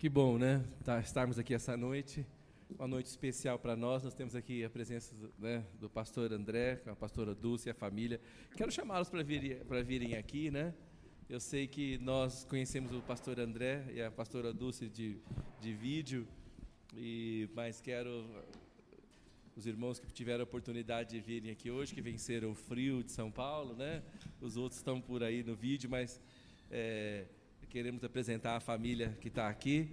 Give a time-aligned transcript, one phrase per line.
[0.00, 0.64] Que bom, né?
[0.82, 2.26] Tá, estarmos aqui essa noite,
[2.70, 4.02] uma noite especial para nós.
[4.02, 7.70] Nós temos aqui a presença do, né, do pastor André, com a pastora Dulce e
[7.70, 8.18] a família.
[8.56, 10.72] Quero chamá-los para vir, virem aqui, né?
[11.28, 15.18] Eu sei que nós conhecemos o pastor André e a pastora Dulce de,
[15.60, 16.26] de vídeo,
[16.96, 18.26] e, mas quero
[19.54, 23.12] os irmãos que tiveram a oportunidade de virem aqui hoje, que venceram o frio de
[23.12, 24.02] São Paulo, né?
[24.40, 26.18] Os outros estão por aí no vídeo, mas
[26.70, 27.26] é,
[27.70, 29.88] queremos apresentar a família que está aqui,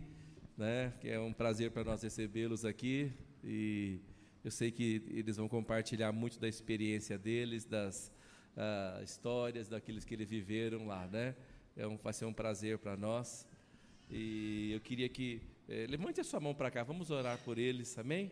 [0.58, 0.92] né?
[1.00, 3.14] Que é um prazer para nós recebê-los aqui
[3.44, 4.00] e
[4.44, 8.12] eu sei que eles vão compartilhar muito da experiência deles, das
[8.56, 11.36] uh, histórias, daqueles que eles viveram lá, né?
[11.76, 13.48] É um, vai ser um prazer para nós
[14.10, 17.96] e eu queria que eh, levante a sua mão para cá, vamos orar por eles,
[18.00, 18.32] amém?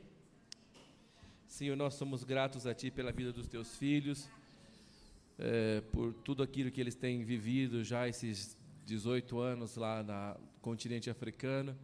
[1.45, 4.27] Senhor, nós somos gratos a Ti pela vida dos Teus filhos,
[5.37, 8.54] é, por tudo aquilo que eles têm vivido já esses
[8.85, 11.75] 18 anos lá no continente africano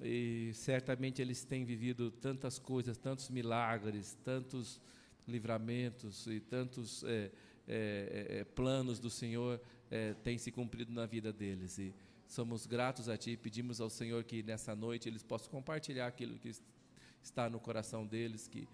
[0.00, 4.80] e certamente eles têm vivido tantas coisas, tantos milagres, tantos
[5.26, 7.30] livramentos e tantos é,
[7.66, 11.78] é, é, planos do Senhor é, têm se cumprido na vida deles.
[11.78, 11.94] E
[12.26, 16.50] somos gratos a Ti pedimos ao Senhor que nessa noite eles possam compartilhar aquilo que
[17.22, 18.66] está no coração deles, que,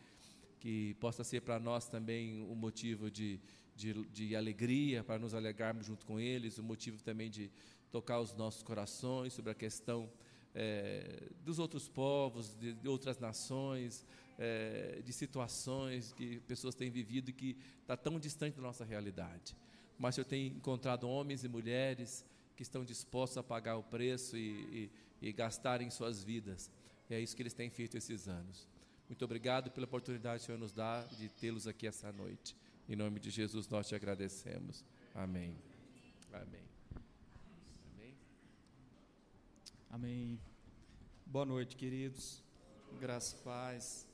[0.60, 3.40] que possa ser para nós também um motivo de,
[3.74, 7.50] de, de alegria, para nos alegrarmos junto com eles, o motivo também de
[7.90, 10.10] tocar os nossos corações sobre a questão
[10.54, 14.06] é, dos outros povos, de, de outras nações,
[14.38, 19.56] é, de situações que pessoas têm vivido e que está tão distante da nossa realidade.
[19.98, 22.24] Mas eu tenho encontrado homens e mulheres
[22.56, 26.70] que estão dispostos a pagar o preço e, e, e gastarem suas vidas.
[27.10, 28.68] E é isso que eles têm feito esses anos.
[29.08, 32.56] Muito obrigado pela oportunidade que o Senhor nos dá de tê-los aqui essa noite.
[32.86, 34.84] Em nome de Jesus nós te agradecemos.
[35.14, 35.56] Amém.
[36.30, 36.68] Amém.
[37.94, 38.14] Amém.
[39.88, 40.40] Amém.
[41.24, 42.42] Boa noite, queridos.
[43.00, 44.06] Graça e paz.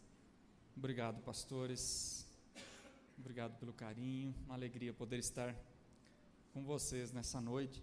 [0.76, 2.28] Obrigado, pastores.
[3.18, 4.32] Obrigado pelo carinho.
[4.44, 5.52] Uma alegria poder estar
[6.52, 7.82] com vocês nessa noite.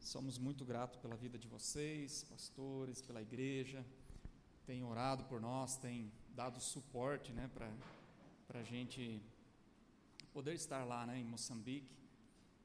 [0.00, 3.84] Somos muito gratos pela vida de vocês, pastores, pela igreja.
[4.64, 9.22] Tem orado por nós, tem dado suporte né, para a gente
[10.38, 11.92] poder estar lá né, em Moçambique.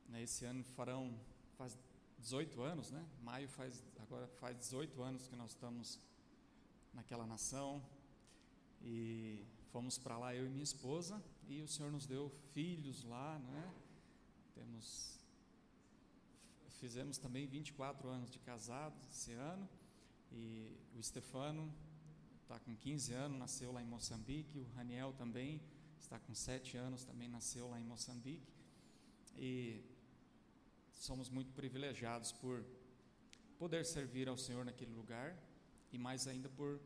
[0.08, 1.20] Né, esse ano farão,
[1.58, 1.76] faz
[2.20, 3.04] 18 anos, né?
[3.24, 6.00] Maio faz, agora faz 18 anos que nós estamos
[6.94, 7.84] naquela nação.
[8.80, 13.40] E fomos para lá, eu e minha esposa, e o Senhor nos deu filhos lá,
[13.40, 13.74] né?
[14.54, 15.20] Temos,
[16.80, 19.68] fizemos também 24 anos de casados esse ano.
[20.32, 21.74] E o Stefano
[22.44, 25.60] está com 15 anos, nasceu lá em Moçambique, o Raniel também
[26.04, 28.54] está com sete anos, também nasceu lá em Moçambique.
[29.36, 29.82] E
[30.92, 32.64] somos muito privilegiados por
[33.58, 35.36] poder servir ao Senhor naquele lugar
[35.92, 36.80] e mais ainda por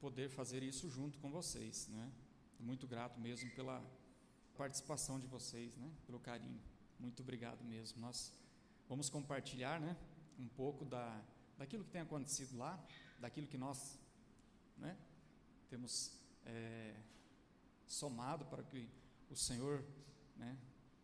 [0.00, 2.10] poder fazer isso junto com vocês, né?
[2.58, 3.84] Muito grato mesmo pela
[4.56, 5.90] participação de vocês, né?
[6.06, 6.60] Pelo carinho.
[6.98, 8.00] Muito obrigado mesmo.
[8.00, 8.32] Nós
[8.88, 9.96] vamos compartilhar, né?
[10.38, 11.22] Um pouco da
[11.58, 12.78] daquilo que tem acontecido lá,
[13.18, 13.98] daquilo que nós,
[14.76, 14.96] né?
[15.68, 16.12] Temos
[16.44, 16.94] é,
[17.86, 18.88] somado para que
[19.30, 19.84] o Senhor
[20.36, 20.56] né,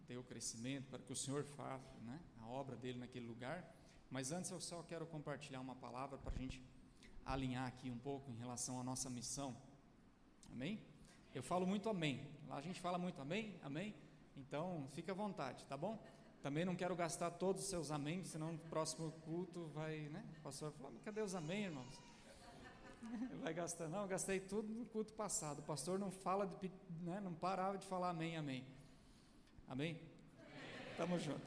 [0.06, 3.64] dê o crescimento, para que o Senhor faça né, a obra dele naquele lugar.
[4.10, 6.62] Mas antes eu só quero compartilhar uma palavra para a gente
[7.24, 9.56] alinhar aqui um pouco em relação à nossa missão.
[10.52, 10.80] Amém?
[11.34, 12.28] Eu falo muito amém.
[12.46, 13.94] Lá a gente fala muito amém, amém.
[14.36, 15.98] Então fica à vontade, tá bom?
[16.42, 20.24] Também não quero gastar todos os seus amém, senão no próximo culto vai, né?
[20.38, 22.11] O pastor fala, cadê os amém, irmãos?
[23.42, 23.88] Vai gastar?
[23.88, 25.60] Não, eu gastei tudo no culto passado.
[25.60, 26.70] O pastor não fala, de,
[27.00, 28.64] né, não parava de falar amém, amém.
[29.68, 30.00] Amém?
[30.96, 31.42] Tamo junto.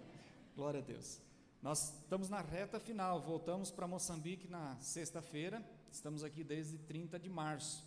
[0.55, 1.21] Glória a Deus.
[1.61, 3.21] Nós estamos na reta final.
[3.21, 5.63] Voltamos para Moçambique na sexta-feira.
[5.91, 7.83] Estamos aqui desde 30 de março.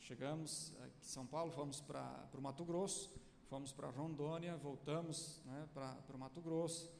[0.00, 3.12] Chegamos aqui em São Paulo, fomos para o Mato Grosso,
[3.48, 6.90] fomos para Rondônia, voltamos né, para o Mato Grosso,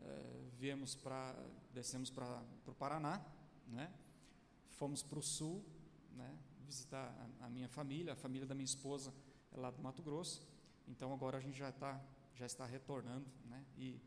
[0.00, 1.34] é, viemos para,
[1.72, 3.20] descemos para o Paraná,
[3.66, 3.92] né?
[4.74, 5.64] Fomos para o sul,
[6.12, 6.36] né,
[6.66, 9.12] visitar a, a, minha família, a família da minha esposa
[9.52, 10.46] é lá do Mato Grosso.
[10.88, 12.00] Então agora a gente já está
[12.36, 13.64] já está retornando, né?
[13.78, 14.00] E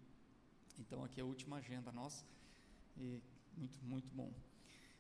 [0.78, 2.26] então aqui é a última agenda nossa
[2.98, 3.22] e
[3.56, 4.32] muito muito bom.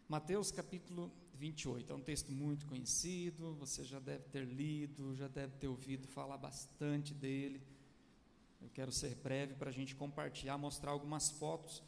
[0.07, 5.55] Mateus capítulo 28 é um texto muito conhecido, você já deve ter lido, já deve
[5.57, 7.61] ter ouvido falar bastante dele.
[8.61, 11.83] Eu quero ser breve para a gente compartilhar, mostrar algumas fotos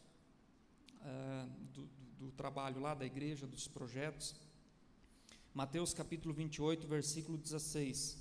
[1.01, 4.35] uh, do, do trabalho lá da igreja, dos projetos.
[5.53, 8.17] Mateus capítulo 28, versículo 16.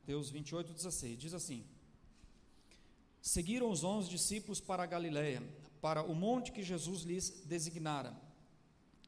[0.00, 1.18] Mateus 28, 16.
[1.18, 1.64] Diz assim:
[3.20, 5.42] Seguiram os onze discípulos para a Galiléia,
[5.80, 8.16] para o monte que Jesus lhes designara.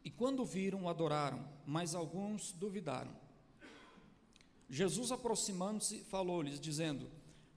[0.04, 3.14] E quando viram, adoraram, mas alguns duvidaram.
[4.68, 7.10] Jesus, aproximando-se, falou-lhes, dizendo: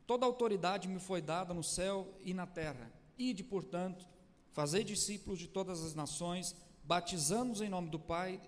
[0.06, 2.92] Toda autoridade me foi dada no céu e na terra.
[3.18, 4.06] Ide, portanto,
[4.52, 8.42] fazei discípulos de todas as nações, batizando-os em nome do Pai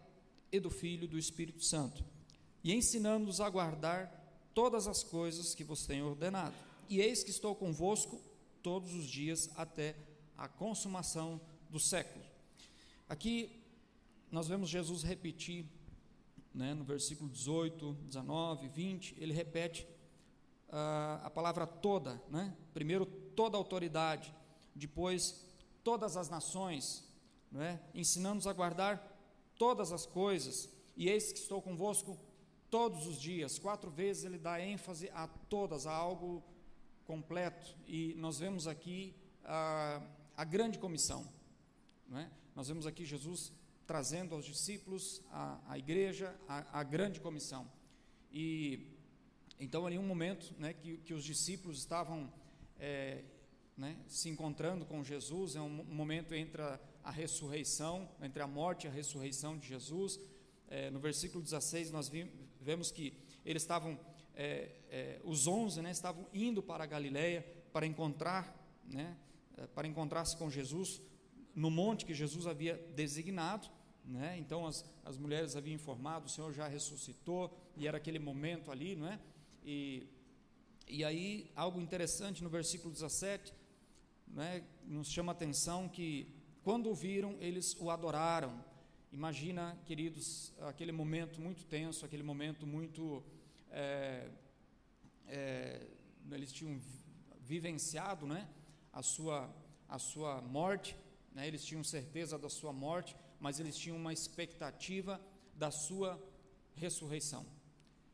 [0.52, 2.04] e do Filho e do Espírito Santo,
[2.64, 4.24] e ensinando-os a guardar
[4.54, 6.56] todas as coisas que vos tenho ordenado.
[6.90, 8.22] E eis que estou convosco
[8.62, 9.96] todos os dias até
[10.38, 12.24] a consumação do século.
[13.10, 13.64] Aqui
[14.32, 15.66] nós vemos Jesus repetir,
[16.54, 19.88] né, no versículo 18, 19, 20, ele repete
[20.70, 22.56] uh, a palavra toda, né?
[22.74, 24.34] primeiro toda autoridade,
[24.76, 25.46] depois
[25.84, 27.04] todas as nações,
[27.52, 27.80] né?
[27.94, 29.14] ensinando-nos a guardar
[29.58, 32.18] todas as coisas, e eis que estou convosco
[32.70, 36.44] todos os dias, quatro vezes ele dá ênfase a todas, a algo
[37.06, 40.02] completo, e nós vemos aqui a,
[40.36, 41.28] a grande comissão,
[42.14, 42.30] é?
[42.56, 43.52] nós vemos aqui Jesus
[43.86, 47.70] trazendo aos discípulos, a, a igreja, a, a, grande comissão.
[48.32, 48.88] E
[49.60, 52.32] então, ali um momento né, que, que os discípulos estavam
[52.80, 53.24] é,
[53.78, 58.86] né, se encontrando com Jesus, é um momento entre a, a, ressurreição, entre a morte
[58.86, 60.20] e a ressurreição de Jesus.
[60.68, 62.32] É, no versículo 16, nós vi,
[62.62, 63.14] vemos que
[63.46, 64.00] eles estavam,
[64.36, 68.56] é, é os onze né, estavam indo para a Galiléia para encontrar,
[68.86, 69.18] né,
[69.58, 71.02] é, para encontrar-se com Jesus
[71.56, 73.68] no monte que Jesus havia designado.
[74.06, 74.38] Né?
[74.38, 78.96] Então as, as mulheres haviam informado, o Senhor já ressuscitou, e era aquele momento ali,
[78.96, 79.20] não é?
[79.66, 80.08] E,
[80.88, 83.54] e aí, algo interessante no versículo 17,
[84.34, 86.28] né, nos chama a atenção que
[86.64, 88.64] quando o viram, eles o adoraram.
[89.12, 93.24] Imagina, queridos, aquele momento muito tenso, aquele momento muito.
[93.70, 94.30] É,
[95.28, 95.88] é,
[96.32, 96.80] eles tinham
[97.42, 98.48] vivenciado né,
[98.92, 99.54] a, sua,
[99.88, 100.96] a sua morte,
[101.34, 105.20] né, eles tinham certeza da sua morte, mas eles tinham uma expectativa
[105.56, 106.22] da sua
[106.76, 107.46] ressurreição.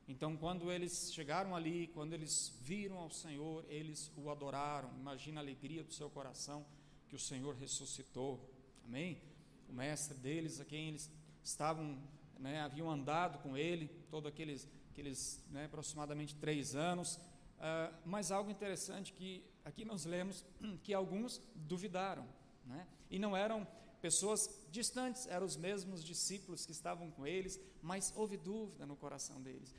[0.09, 4.89] Então, quando eles chegaram ali, quando eles viram ao Senhor, eles o adoraram.
[4.97, 6.65] Imagina a alegria do seu coração
[7.07, 8.51] que o Senhor ressuscitou.
[8.83, 9.21] Amém?
[9.69, 11.07] O mestre deles, a quem eles
[11.43, 12.01] estavam,
[12.39, 17.17] né, haviam andado com ele, todos aqueles, aqueles né, aproximadamente três anos.
[17.59, 20.43] Uh, mas algo interessante que aqui nós lemos
[20.81, 22.27] que alguns duvidaram,
[22.65, 22.87] né?
[23.11, 23.67] E não eram
[24.01, 29.39] pessoas distantes, eram os mesmos discípulos que estavam com eles, mas houve dúvida no coração
[29.41, 29.73] deles.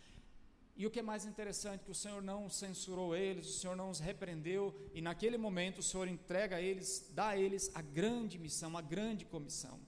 [0.77, 3.91] E o que é mais interessante, que o Senhor não censurou eles, o Senhor não
[3.91, 8.39] os repreendeu, e naquele momento o Senhor entrega a eles, dá a eles a grande
[8.39, 9.79] missão, a grande comissão.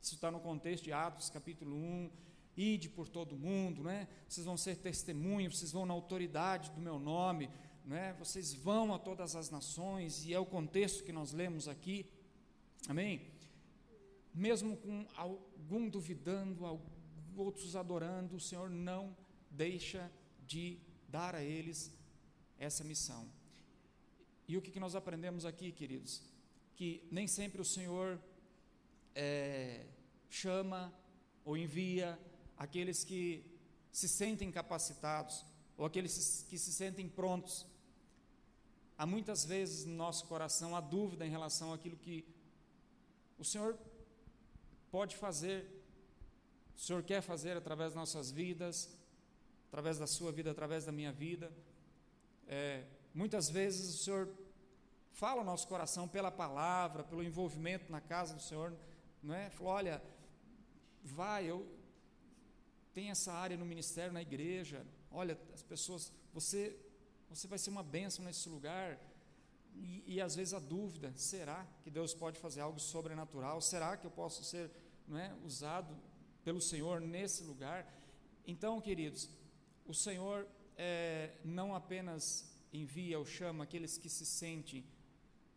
[0.00, 2.10] Isso está no contexto de Atos capítulo 1,
[2.56, 4.08] ide por todo mundo, né?
[4.28, 7.48] vocês vão ser testemunhos, vocês vão na autoridade do meu nome,
[7.84, 8.14] né?
[8.18, 12.06] vocês vão a todas as nações, e é o contexto que nós lemos aqui,
[12.88, 13.22] amém?
[14.34, 16.64] Mesmo com algum duvidando,
[17.36, 19.16] outros adorando, o Senhor não
[19.52, 20.10] deixa
[20.46, 20.78] de
[21.08, 21.92] dar a eles
[22.58, 23.30] essa missão.
[24.48, 26.22] E o que, nós aprendemos aqui, queridos?
[26.74, 28.20] Que nem sempre o Senhor
[29.14, 29.86] é,
[30.28, 30.92] chama
[31.44, 32.18] ou envia
[32.56, 33.44] aqueles que
[33.90, 35.44] se sentem capacitados
[35.76, 37.66] ou aqueles que se sentem prontos.
[38.96, 42.24] Há muitas vezes no nosso coração a dúvida em relação àquilo que
[43.38, 43.76] o Senhor
[44.90, 45.66] pode fazer,
[46.76, 48.88] o Senhor quer fazer através das nossas vidas,
[49.72, 51.50] através da sua vida, através da minha vida.
[52.46, 54.28] É, muitas vezes o Senhor
[55.12, 58.76] fala ao nosso coração pela palavra, pelo envolvimento na casa do Senhor,
[59.22, 59.48] não é?
[59.48, 60.02] Falou, olha,
[61.02, 61.66] vai, eu
[62.92, 64.86] tenho essa área no ministério, na igreja.
[65.10, 66.78] Olha, as pessoas, você,
[67.30, 69.00] você vai ser uma bênção nesse lugar.
[69.74, 73.58] E, e, às vezes a dúvida: será que Deus pode fazer algo sobrenatural?
[73.62, 74.70] Será que eu posso ser
[75.08, 75.96] não é, usado
[76.44, 77.90] pelo Senhor nesse lugar?
[78.46, 79.30] Então, queridos,
[79.86, 80.46] o Senhor
[80.76, 84.84] é, não apenas envia ou chama aqueles que se sentem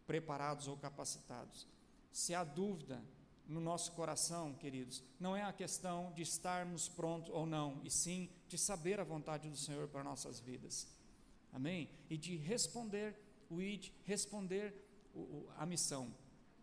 [0.05, 1.67] preparados ou capacitados.
[2.11, 3.01] Se há dúvida
[3.47, 8.29] no nosso coração, queridos, não é a questão de estarmos prontos ou não, e sim
[8.47, 10.87] de saber a vontade do Senhor para nossas vidas.
[11.53, 11.89] Amém?
[12.09, 13.15] E de responder
[13.49, 14.73] o ID, responder
[15.13, 16.13] o, o, a missão.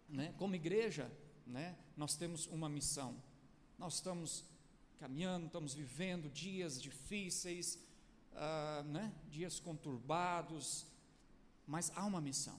[0.08, 0.34] Né?
[0.36, 1.10] Como igreja,
[1.46, 3.16] né, nós temos uma missão.
[3.78, 4.44] Nós estamos
[5.02, 7.76] caminhando, estamos vivendo dias difíceis,
[8.34, 9.12] uh, né?
[9.28, 10.86] dias conturbados,
[11.66, 12.56] mas há uma missão.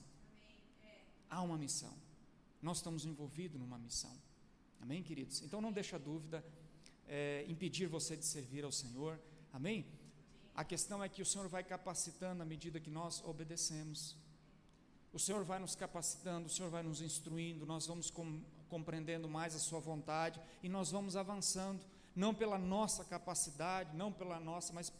[1.30, 1.94] Há uma missão.
[2.60, 4.14] Nós estamos envolvidos numa missão.
[4.78, 5.40] Amém, queridos?
[5.40, 6.44] Então não deixa dúvida
[7.08, 9.18] é, impedir você de servir ao Senhor.
[9.50, 9.86] Amém?
[10.54, 14.18] A questão é que o Senhor vai capacitando à medida que nós obedecemos.
[15.14, 19.54] o Senhor vai nos capacitando, o Senhor vai nos instruindo, nós vamos com, compreendendo mais
[19.54, 21.80] a Sua vontade e nós vamos avançando,
[22.14, 24.92] não pela nossa capacidade, não pela nossa, mas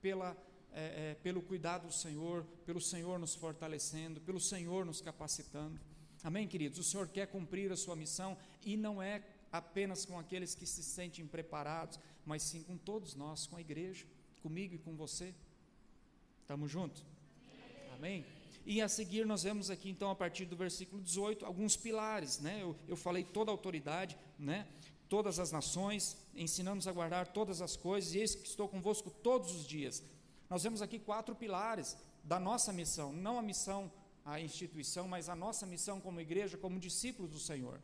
[0.00, 0.36] pela,
[0.72, 5.80] é, é, pelo cuidado do Senhor, pelo Senhor nos fortalecendo, pelo Senhor nos capacitando.
[6.22, 6.78] Amém, queridos?
[6.78, 10.82] O Senhor quer cumprir a sua missão e não é apenas com aqueles que se
[10.82, 14.04] sentem preparados, mas sim com todos nós, com a igreja,
[14.42, 15.34] comigo e com você.
[16.42, 17.02] Estamos juntos?
[17.94, 18.24] Amém?
[18.64, 22.60] E a seguir nós vemos aqui então a partir do versículo 18 alguns pilares, né?
[22.60, 24.66] Eu, eu falei toda a autoridade, né?
[25.08, 29.54] Todas as nações, ensinamos a guardar todas as coisas, e eis que estou convosco todos
[29.54, 30.02] os dias.
[30.50, 33.90] Nós vemos aqui quatro pilares da nossa missão, não a missão,
[34.24, 37.80] a instituição, mas a nossa missão como igreja, como discípulos do Senhor.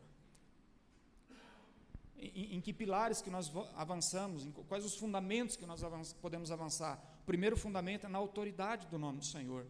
[2.17, 5.81] Em, em que pilares que nós avançamos, quais os fundamentos que nós
[6.21, 7.01] podemos avançar?
[7.23, 9.65] O primeiro fundamento é na autoridade do nome do Senhor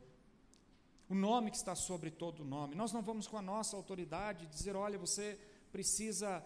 [1.09, 2.75] o nome que está sobre todo o nome.
[2.75, 5.37] Nós não vamos com a nossa autoridade dizer, olha, você
[5.71, 6.43] precisa,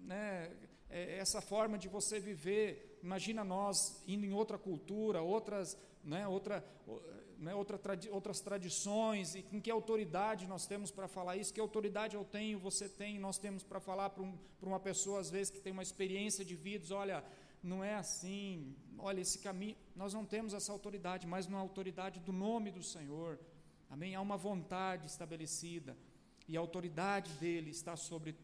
[0.00, 0.50] né,
[0.88, 2.98] é, essa forma de você viver.
[3.02, 6.64] Imagina nós indo em outra cultura, outras, né, outra,
[7.38, 11.52] né, outra tradi outras tradições, e com que autoridade nós temos para falar isso?
[11.52, 15.30] Que autoridade eu tenho, você tem, nós temos para falar para um, uma pessoa, às
[15.30, 17.24] vezes, que tem uma experiência de vida, olha,
[17.62, 21.62] não é assim, olha, esse caminho, nós não temos essa autoridade, mas não é a
[21.62, 23.38] autoridade do nome do Senhor.
[23.90, 24.14] Amém?
[24.14, 25.96] Há uma vontade estabelecida
[26.48, 28.36] e a autoridade dele está sobre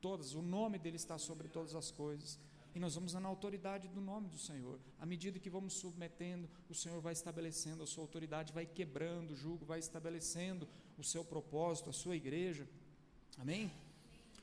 [0.00, 2.38] todas, o nome dele está sobre todas as coisas.
[2.74, 4.78] E nós vamos na autoridade do nome do Senhor.
[5.00, 9.36] À medida que vamos submetendo, o Senhor vai estabelecendo a sua autoridade, vai quebrando o
[9.36, 12.68] jugo, vai estabelecendo o seu propósito, a sua igreja.
[13.38, 13.70] Amém?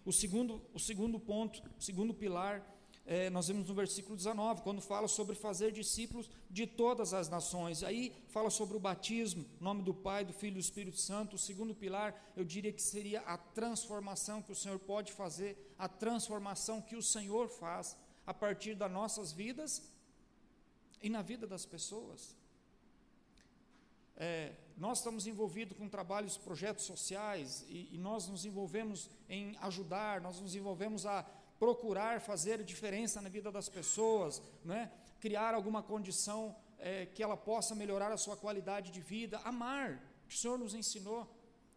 [0.04, 2.75] O segundo, o segundo ponto, o segundo pilar
[3.08, 7.84] é, nós vemos no versículo 19, quando fala sobre fazer discípulos de todas as nações.
[7.84, 11.36] Aí fala sobre o batismo, nome do Pai, do Filho e do Espírito Santo.
[11.36, 15.88] O segundo pilar, eu diria que seria a transformação que o Senhor pode fazer, a
[15.88, 17.96] transformação que o Senhor faz
[18.26, 19.84] a partir das nossas vidas
[21.00, 22.36] e na vida das pessoas.
[24.18, 30.22] É, nós estamos envolvidos com trabalhos, projetos sociais, e, e nós nos envolvemos em ajudar,
[30.22, 31.24] nós nos envolvemos a
[31.60, 34.92] procurar fazer diferença na vida das pessoas, né?
[35.20, 40.36] criar alguma condição é, que ela possa melhorar a sua qualidade de vida, amar, que
[40.36, 41.28] o Senhor nos ensinou.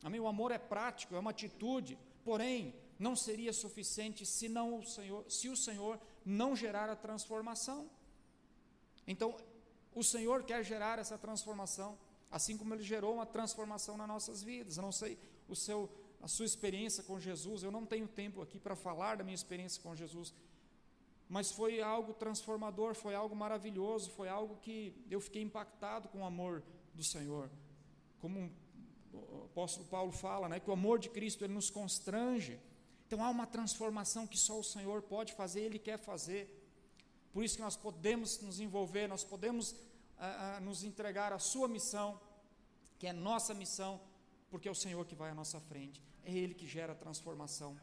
[0.03, 0.21] Amém?
[0.21, 5.25] O amor é prático, é uma atitude, porém, não seria suficiente se, não o Senhor,
[5.31, 7.89] se o Senhor não gerar a transformação.
[9.07, 9.37] Então,
[9.95, 11.99] o Senhor quer gerar essa transformação,
[12.31, 14.77] assim como Ele gerou uma transformação nas nossas vidas.
[14.77, 15.19] Eu não sei
[15.49, 15.89] o seu
[16.21, 17.63] a sua experiência com Jesus.
[17.63, 20.35] Eu não tenho tempo aqui para falar da minha experiência com Jesus,
[21.29, 26.25] mas foi algo transformador, foi algo maravilhoso, foi algo que eu fiquei impactado com o
[26.25, 26.63] amor
[26.95, 27.51] do Senhor.
[28.21, 28.51] Como
[29.13, 32.59] o apóstolo Paulo fala, né, que o amor de Cristo ele nos constrange.
[33.07, 36.55] Então há uma transformação que só o Senhor pode fazer, Ele quer fazer.
[37.33, 39.75] Por isso que nós podemos nos envolver, nós podemos
[40.19, 42.21] ah, ah, nos entregar à Sua missão,
[42.99, 44.01] que é nossa missão,
[44.51, 47.77] porque é o Senhor que vai à nossa frente, é Ele que gera transformação.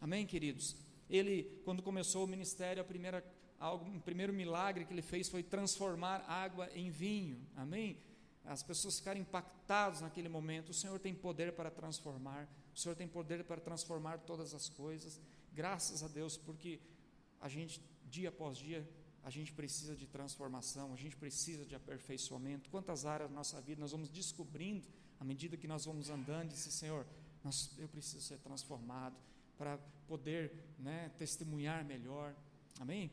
[0.00, 0.76] Amém, queridos?
[1.08, 3.24] Ele, quando começou o ministério, a primeira,
[3.58, 7.38] algo, o primeiro milagre que ele fez foi transformar água em vinho.
[7.54, 7.98] Amém?
[8.44, 10.70] As pessoas ficaram impactadas naquele momento.
[10.70, 12.48] O Senhor tem poder para transformar.
[12.74, 15.20] O Senhor tem poder para transformar todas as coisas.
[15.52, 16.80] Graças a Deus, porque
[17.40, 18.88] a gente, dia após dia,
[19.22, 22.68] a gente precisa de transformação, a gente precisa de aperfeiçoamento.
[22.70, 24.88] Quantas áreas da nossa vida nós vamos descobrindo
[25.20, 27.06] à medida que nós vamos andando, disse Senhor,
[27.44, 29.16] nós, eu preciso ser transformado
[29.58, 32.34] para poder né, testemunhar melhor,
[32.80, 33.10] amém?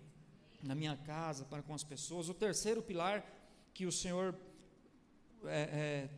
[0.63, 2.29] Na minha casa, para com as pessoas.
[2.29, 3.23] O terceiro pilar
[3.73, 4.35] que o Senhor
[5.45, 6.09] é, é,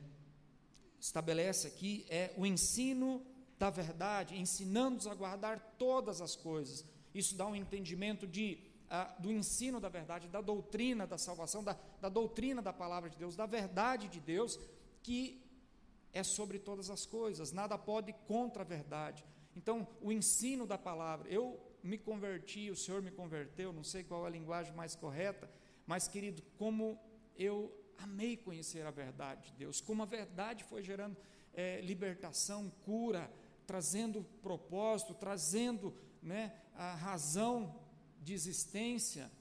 [0.99, 3.25] estabelece aqui é o ensino
[3.59, 6.83] da verdade, ensinando-nos a guardar todas as coisas.
[7.13, 11.77] Isso dá um entendimento de, uh, do ensino da verdade, da doutrina da salvação, da,
[11.99, 14.59] da doutrina da palavra de Deus, da verdade de Deus,
[15.03, 15.43] que
[16.13, 19.25] é sobre todas as coisas, nada pode contra a verdade.
[19.55, 24.23] Então, o ensino da palavra, eu me converti, o Senhor me converteu, não sei qual
[24.25, 25.49] é a linguagem mais correta,
[25.85, 26.99] mas querido, como
[27.35, 31.17] eu amei conhecer a verdade de Deus, como a verdade foi gerando
[31.53, 33.31] é, libertação, cura,
[33.65, 37.79] trazendo propósito, trazendo né, a razão
[38.21, 39.31] de existência.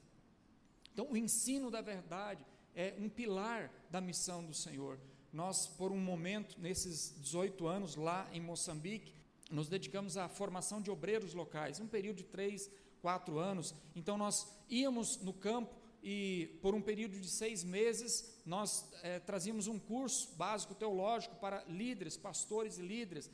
[0.93, 4.99] Então, o ensino da verdade é um pilar da missão do Senhor
[5.31, 9.13] nós, por um momento, nesses 18 anos lá em Moçambique,
[9.49, 12.69] nos dedicamos à formação de obreiros locais, um período de três,
[13.01, 13.73] quatro anos.
[13.95, 19.67] Então, nós íamos no campo e por um período de seis meses nós é, trazíamos
[19.67, 23.29] um curso básico teológico para líderes, pastores e líderes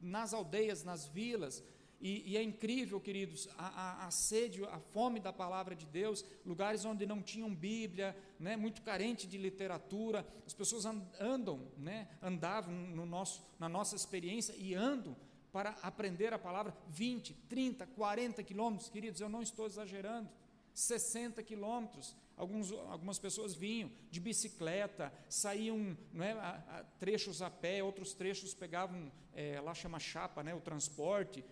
[0.00, 1.62] nas aldeias, nas vilas.
[2.06, 6.24] E, e é incrível, queridos, a, a, a, sede, a fome da palavra de Deus,
[6.44, 10.84] lugares onde não tinham Bíblia, né, muito carente de literatura, as pessoas
[11.18, 15.16] andam, né, andavam no nosso, na nossa experiência e andam
[15.50, 20.28] para aprender a palavra 20, 30, 40 quilômetros, queridos, eu não estou exagerando,
[20.72, 22.14] 60 quilômetros.
[22.36, 28.54] Alguns, algumas pessoas vinham de bicicleta, saíam é, a, a, trechos a pé, outros trechos
[28.54, 31.42] pegavam, é, lá chama chapa, né, o transporte,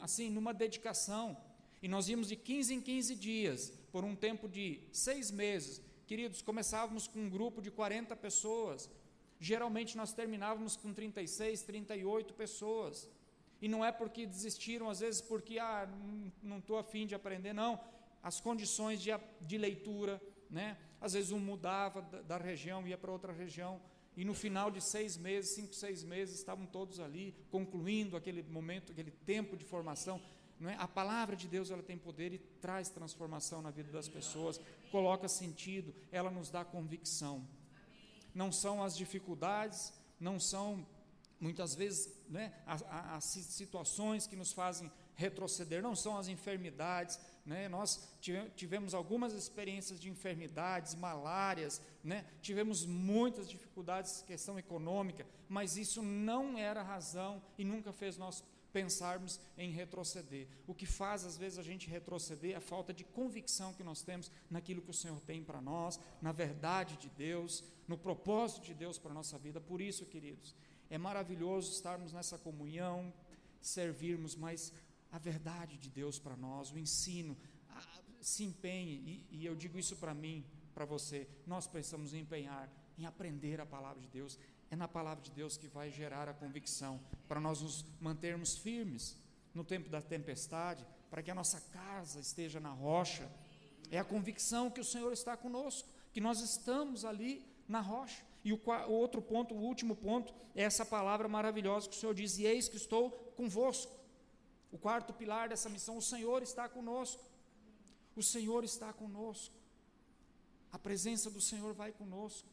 [0.00, 1.36] assim, numa dedicação.
[1.82, 5.82] E nós íamos de 15 em 15 dias, por um tempo de seis meses.
[6.06, 8.88] Queridos, começávamos com um grupo de 40 pessoas.
[9.40, 13.08] Geralmente nós terminávamos com 36, 38 pessoas.
[13.60, 15.88] E não é porque desistiram, às vezes porque, ah,
[16.42, 17.80] não estou afim de aprender, não
[18.22, 19.10] as condições de,
[19.40, 20.78] de leitura, né?
[21.00, 23.80] Às vezes um mudava da, da região, ia para outra região,
[24.16, 28.92] e no final de seis meses, cinco, seis meses, estavam todos ali, concluindo aquele momento,
[28.92, 30.20] aquele tempo de formação.
[30.68, 30.74] É?
[30.74, 35.26] A palavra de Deus ela tem poder e traz transformação na vida das pessoas, coloca
[35.28, 37.46] sentido, ela nos dá convicção.
[38.34, 40.86] Não são as dificuldades, não são
[41.40, 47.68] muitas vezes né, as, as situações que nos fazem retroceder, não são as enfermidades, né?
[47.68, 48.08] Nós
[48.54, 52.24] tivemos algumas experiências de enfermidades, malárias, né?
[52.40, 59.38] tivemos muitas dificuldades, questão econômica, mas isso não era razão e nunca fez nós pensarmos
[59.58, 60.46] em retroceder.
[60.66, 64.02] O que faz às vezes a gente retroceder é a falta de convicção que nós
[64.02, 68.72] temos naquilo que o Senhor tem para nós, na verdade de Deus, no propósito de
[68.72, 69.60] Deus para a nossa vida.
[69.60, 70.54] Por isso, queridos,
[70.88, 73.12] é maravilhoso estarmos nessa comunhão,
[73.60, 74.72] servirmos, mas
[75.12, 77.36] a verdade de Deus para nós, o ensino.
[78.20, 83.04] se empenhe, e, e eu digo isso para mim, para você, nós precisamos empenhar em
[83.04, 84.38] aprender a palavra de Deus.
[84.70, 89.18] É na palavra de Deus que vai gerar a convicção, para nós nos mantermos firmes
[89.52, 93.30] no tempo da tempestade, para que a nossa casa esteja na rocha.
[93.90, 98.24] É a convicção que o Senhor está conosco, que nós estamos ali na rocha.
[98.42, 102.14] E o, o outro ponto, o último ponto, é essa palavra maravilhosa que o Senhor
[102.14, 104.01] diz: eis que estou convosco
[104.72, 107.22] o quarto pilar dessa missão, o Senhor está conosco.
[108.16, 109.54] O Senhor está conosco.
[110.72, 112.48] A presença do Senhor vai conosco.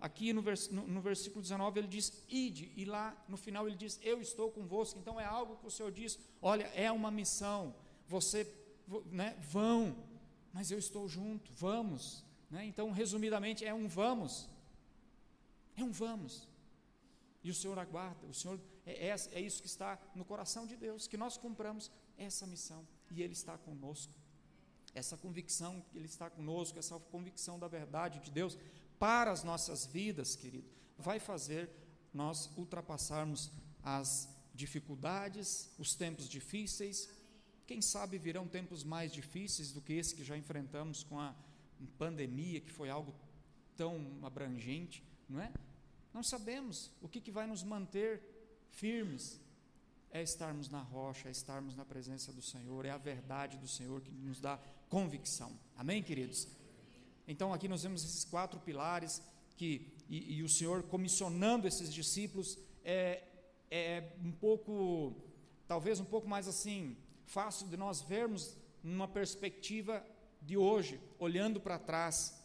[0.00, 3.76] Aqui no, vers, no, no, versículo 19 ele diz: Ide, e lá no final ele
[3.76, 4.98] diz: Eu estou convosco.
[4.98, 7.74] Então é algo que o Senhor diz: Olha, é uma missão.
[8.08, 8.52] Você,
[9.06, 9.96] né, vão,
[10.52, 12.24] mas eu estou junto, vamos.
[12.50, 12.66] Né?
[12.66, 14.48] Então, resumidamente, é um vamos.
[15.76, 16.46] É um vamos.
[17.42, 20.76] E o Senhor aguarda, o Senhor é, é, é isso que está no coração de
[20.76, 24.14] Deus, que nós compramos essa missão e Ele está conosco.
[24.94, 28.56] Essa convicção que Ele está conosco, essa convicção da verdade de Deus
[28.98, 31.68] para as nossas vidas, querido, vai fazer
[32.14, 33.50] nós ultrapassarmos
[33.82, 37.10] as dificuldades, os tempos difíceis.
[37.66, 41.34] Quem sabe virão tempos mais difíceis do que esse que já enfrentamos com a
[41.98, 43.14] pandemia, que foi algo
[43.76, 45.52] tão abrangente, não é?
[46.14, 48.35] Não sabemos o que, que vai nos manter
[48.76, 49.40] firmes,
[50.10, 54.00] é estarmos na rocha, é estarmos na presença do Senhor, é a verdade do Senhor
[54.00, 54.58] que nos dá
[54.88, 55.50] convicção.
[55.76, 56.46] Amém, queridos?
[57.26, 59.20] Então, aqui nós vemos esses quatro pilares
[59.56, 63.22] que, e, e o Senhor comissionando esses discípulos, é,
[63.70, 65.16] é um pouco,
[65.66, 70.04] talvez um pouco mais assim, fácil de nós vermos numa perspectiva
[70.40, 72.40] de hoje, olhando para trás,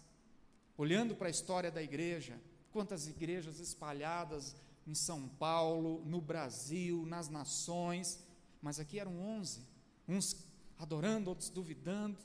[0.77, 2.39] olhando para a história da igreja,
[2.71, 4.55] quantas igrejas espalhadas
[4.87, 8.19] em São Paulo, no Brasil, nas nações,
[8.61, 9.65] mas aqui eram onze,
[10.07, 10.45] uns
[10.77, 12.17] adorando, outros duvidando,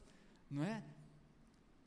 [0.51, 0.83] não é?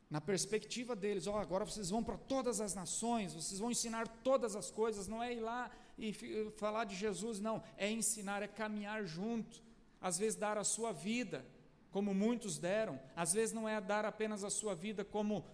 [0.09, 4.07] Na perspectiva deles, ó, oh, agora vocês vão para todas as nações, vocês vão ensinar
[4.07, 6.13] todas as coisas, não é ir lá e
[6.57, 9.61] falar de Jesus, não, é ensinar, é caminhar junto,
[10.01, 11.45] às vezes dar a sua vida,
[11.91, 15.45] como muitos deram, às vezes não é dar apenas a sua vida como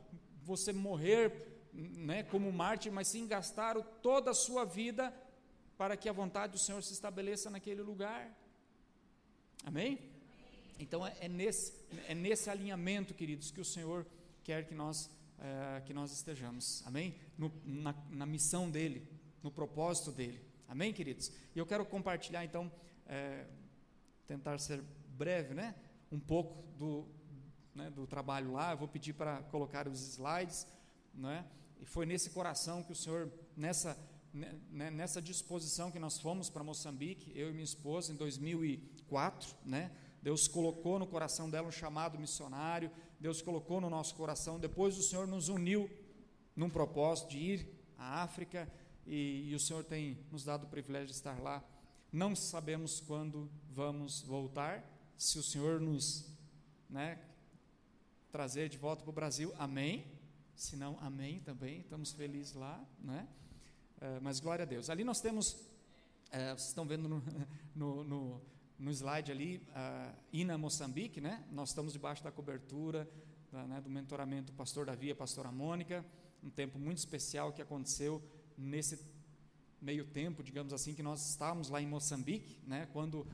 [0.43, 5.13] você morrer né, como mártir, mas sim gastaram toda a sua vida
[5.77, 8.33] para que a vontade do Senhor se estabeleça naquele lugar.
[9.63, 9.99] Amém?
[10.79, 11.73] Então é, é nesse,
[12.07, 14.05] é nesse alinhamento, queridos, que o Senhor
[14.43, 15.09] quer que nós,
[15.39, 16.83] é, que nós estejamos.
[16.85, 17.15] Amém?
[17.37, 19.07] No, na, na, missão dele,
[19.43, 20.39] no propósito dele.
[20.67, 21.31] Amém, queridos?
[21.55, 22.71] E eu quero compartilhar então,
[23.07, 23.45] é,
[24.27, 25.75] tentar ser breve, né?
[26.11, 27.07] Um pouco do,
[27.73, 28.71] né, do trabalho lá.
[28.71, 30.67] Eu vou pedir para colocar os slides,
[31.13, 31.45] não é?
[31.79, 33.97] E foi nesse coração que o Senhor, nessa,
[34.33, 39.55] né, né, nessa disposição que nós fomos para Moçambique, eu e minha esposa, em 2004,
[39.65, 44.59] né, Deus colocou no coração dela um chamado missionário, Deus colocou no nosso coração.
[44.59, 45.89] Depois o Senhor nos uniu
[46.55, 48.71] num propósito de ir à África
[49.05, 51.63] e, e o Senhor tem nos dado o privilégio de estar lá.
[52.11, 54.83] Não sabemos quando vamos voltar,
[55.17, 56.25] se o Senhor nos
[56.89, 57.19] né,
[58.31, 60.05] trazer de volta para o Brasil, amém.
[60.55, 63.27] Se não, amém também, estamos felizes lá, né?
[63.97, 64.89] Uh, mas glória a Deus.
[64.89, 67.21] Ali nós temos, uh, vocês estão vendo no,
[67.75, 68.41] no, no,
[68.79, 69.61] no slide ali,
[70.31, 71.43] Ina Moçambique, né?
[71.51, 73.09] Nós estamos debaixo da cobertura
[73.51, 76.05] da, né, do mentoramento do pastor Davi e pastora Mônica,
[76.43, 78.21] um tempo muito especial que aconteceu
[78.57, 78.99] nesse
[79.81, 82.87] meio tempo, digamos assim, que nós estávamos lá em Moçambique, né?
[82.91, 83.27] Quando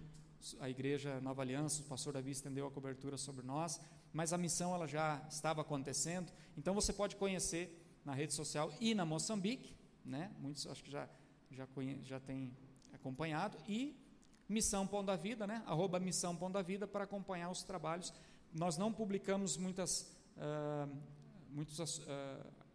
[0.60, 3.80] a igreja Nova Aliança, o pastor Davi estendeu a cobertura sobre nós,
[4.13, 6.32] mas a missão ela já estava acontecendo.
[6.58, 10.32] Então você pode conhecer na rede social e na Moçambique, né?
[10.39, 11.08] Muitos acho que já
[11.52, 12.56] já conhe, já tem
[12.93, 13.95] acompanhado e
[14.47, 15.63] Missão Pão da Vida, né?
[15.65, 18.13] Arroba Missão Pão da Vida para acompanhar os trabalhos.
[18.54, 20.93] Nós não publicamos muitas uh,
[21.50, 22.02] muitos uh,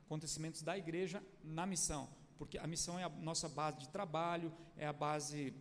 [0.05, 4.87] acontecimentos da igreja na missão, porque a missão é a nossa base de trabalho, é
[4.87, 5.55] a base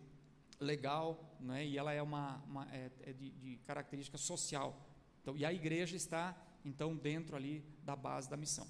[0.60, 1.66] legal, né?
[1.66, 4.85] E ela é uma, uma é, é de, de característica social.
[5.26, 8.64] Então, e a igreja está então dentro ali da base da missão.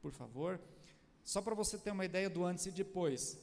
[0.00, 0.60] Por favor,
[1.24, 3.36] só para você ter uma ideia do antes e depois.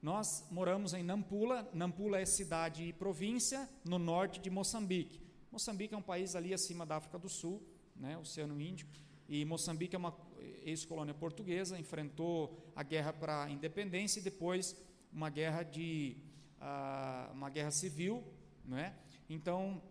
[0.00, 1.68] Nós moramos em Nampula.
[1.74, 5.20] Nampula é cidade e província no norte de Moçambique.
[5.50, 7.60] Moçambique é um país ali acima da África do Sul,
[7.96, 8.92] né, Oceano Índico.
[9.28, 10.16] E Moçambique é uma
[10.62, 14.80] ex-colônia portuguesa, enfrentou a guerra para a independência e depois
[15.12, 16.16] uma guerra de
[16.60, 18.22] uh, uma guerra civil,
[18.64, 18.94] não é?
[19.28, 19.82] Então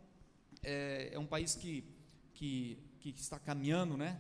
[0.64, 1.84] é, é um país que,
[2.34, 4.20] que, que está caminhando, né?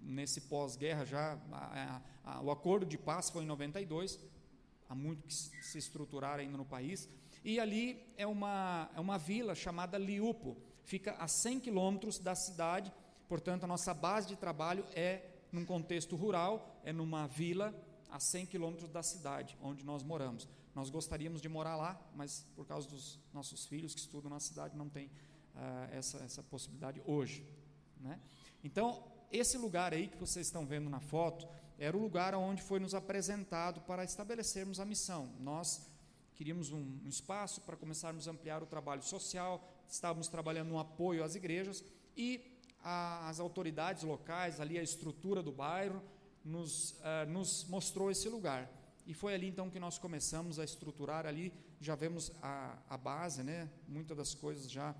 [0.00, 4.20] Nesse pós-guerra já, a, a, o acordo de paz foi em 92,
[4.88, 7.08] há muito que se estruturar ainda no país,
[7.44, 12.92] e ali é uma, é uma vila chamada Liupo, fica a 100 quilômetros da cidade,
[13.28, 17.74] portanto a nossa base de trabalho é num contexto rural, é numa vila
[18.10, 20.48] a 100 quilômetros da cidade onde nós moramos.
[20.74, 24.76] Nós gostaríamos de morar lá, mas por causa dos nossos filhos que estudam na cidade
[24.76, 25.10] não tem
[25.56, 27.44] uh, essa, essa possibilidade hoje.
[28.00, 28.20] Né?
[28.62, 32.78] Então, esse lugar aí que vocês estão vendo na foto era o lugar onde foi
[32.78, 35.28] nos apresentado para estabelecermos a missão.
[35.40, 35.90] Nós
[36.34, 41.24] queríamos um, um espaço para começarmos a ampliar o trabalho social, estávamos trabalhando no apoio
[41.24, 41.84] às igrejas
[42.16, 46.02] e a, as autoridades locais, ali a estrutura do bairro,
[46.44, 48.70] nos, uh, nos mostrou esse lugar.
[49.06, 53.42] E foi ali então que nós começamos a estruturar ali, já vemos a, a base,
[53.42, 53.68] né?
[53.86, 54.94] muitas das coisas já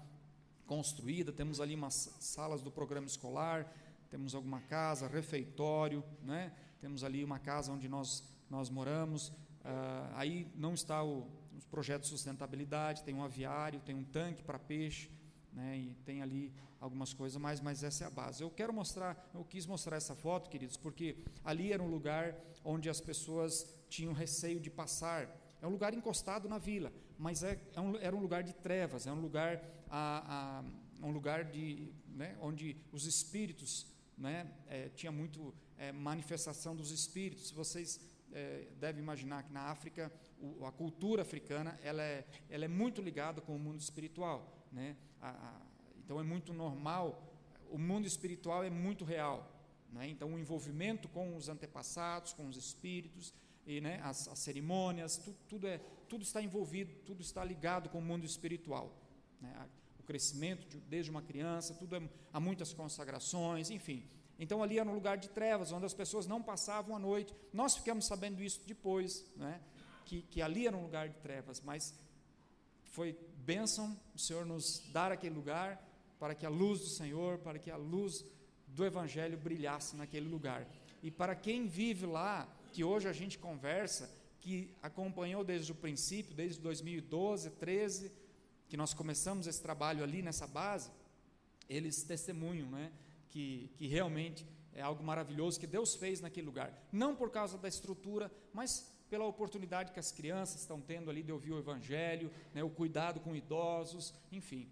[0.66, 3.72] construída, temos ali umas salas do programa escolar,
[4.11, 6.52] temos alguma casa, refeitório, né?
[6.81, 9.29] temos ali uma casa onde nós, nós moramos.
[9.29, 11.26] Uh, aí não está o,
[11.57, 15.11] os projetos de sustentabilidade, tem um aviário, tem um tanque para peixe,
[15.52, 15.76] né?
[15.79, 18.42] e tem ali algumas coisas mais, mas essa é a base.
[18.42, 22.88] Eu quero mostrar, eu quis mostrar essa foto, queridos, porque ali era um lugar onde
[22.88, 25.29] as pessoas tinham receio de passar.
[25.61, 29.07] É um lugar encostado na vila, mas é, é um, era um lugar de trevas,
[29.07, 30.61] é um lugar a,
[31.00, 36.90] a um lugar de, né, onde os espíritos, né, é, tinha muito é, manifestação dos
[36.90, 37.50] espíritos.
[37.50, 38.00] Vocês
[38.33, 43.02] é, devem imaginar que na África o, a cultura africana ela é, ela é muito
[43.02, 44.96] ligada com o mundo espiritual, né?
[45.20, 45.61] A,
[46.05, 47.33] então é muito normal.
[47.70, 49.52] O mundo espiritual é muito real,
[49.92, 50.09] né?
[50.09, 53.35] Então o envolvimento com os antepassados, com os espíritos
[53.66, 57.99] e né, as, as cerimônias, tudo, tudo, é, tudo está envolvido, tudo está ligado com
[57.99, 58.97] o mundo espiritual.
[59.40, 59.69] Né?
[59.99, 64.05] O crescimento de, desde uma criança, tudo é, há muitas consagrações, enfim.
[64.38, 67.35] Então ali era um lugar de trevas, onde as pessoas não passavam a noite.
[67.53, 69.61] Nós ficamos sabendo isso depois, né?
[70.05, 71.95] que, que ali era um lugar de trevas, mas
[72.85, 75.83] foi bênção o Senhor nos dar aquele lugar
[76.19, 78.25] para que a luz do Senhor, para que a luz
[78.69, 80.66] do Evangelho brilhasse naquele lugar.
[81.03, 84.11] E para quem vive lá, que hoje a gente conversa,
[84.46, 88.12] que acompanhou desde o princípio, desde 2012, 13,
[88.68, 90.88] que nós começamos esse trabalho ali nessa base,
[91.68, 92.92] eles testemunham, né,
[93.28, 96.72] que, que realmente é algo maravilhoso que Deus fez naquele lugar.
[96.92, 101.32] Não por causa da estrutura, mas pela oportunidade que as crianças estão tendo ali de
[101.32, 104.70] ouvir o Evangelho, né, o cuidado com idosos, enfim,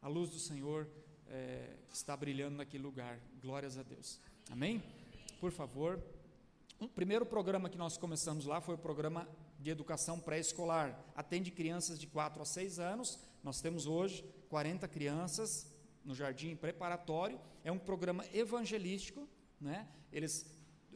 [0.00, 0.88] a luz do Senhor
[1.28, 3.20] é, está brilhando naquele lugar.
[3.40, 4.18] Glórias a Deus.
[4.50, 4.82] Amém?
[5.38, 6.02] Por favor.
[6.82, 9.28] O primeiro programa que nós começamos lá foi o programa
[9.60, 11.00] de educação pré-escolar.
[11.14, 13.20] Atende crianças de 4 a 6 anos.
[13.40, 15.72] Nós temos hoje 40 crianças
[16.04, 17.40] no jardim preparatório.
[17.62, 19.28] É um programa evangelístico,
[19.60, 19.86] né?
[20.10, 20.44] Eles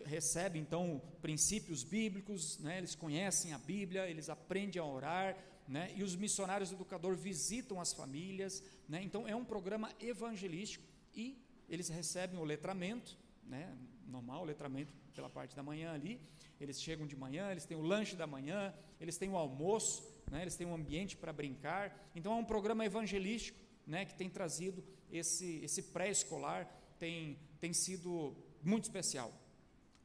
[0.05, 2.79] recebem então princípios bíblicos, né?
[2.79, 5.93] Eles conhecem a Bíblia, eles aprendem a orar, né?
[5.95, 9.05] E os missionários educador visitam as famílias, né?
[9.05, 13.73] Então é um programa evangelístico e eles recebem o letramento, né?
[14.07, 16.21] Normal, letramento pela parte da manhã ali.
[16.61, 20.43] Eles chegam de manhã, eles têm o lanche da manhã, eles têm o almoço, né?
[20.43, 22.11] Eles têm um ambiente para brincar.
[22.15, 24.05] Então é um programa evangelístico, né?
[24.05, 26.67] Que tem trazido esse esse pré-escolar
[26.99, 29.33] tem tem sido muito especial.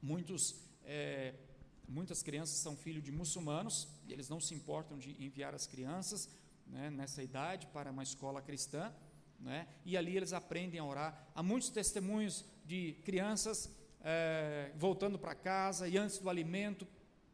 [0.02, 1.34] Muitos é,
[1.88, 6.30] muitas crianças são filhos de muçulmanos, e eles não se importam de enviar as crianças
[6.66, 8.94] né, nessa idade para uma escola cristã,
[9.40, 11.30] né, e ali eles aprendem a orar.
[11.36, 13.70] Há muitos testemunhos de crianças
[14.04, 16.88] é, voltando para casa e antes do alimento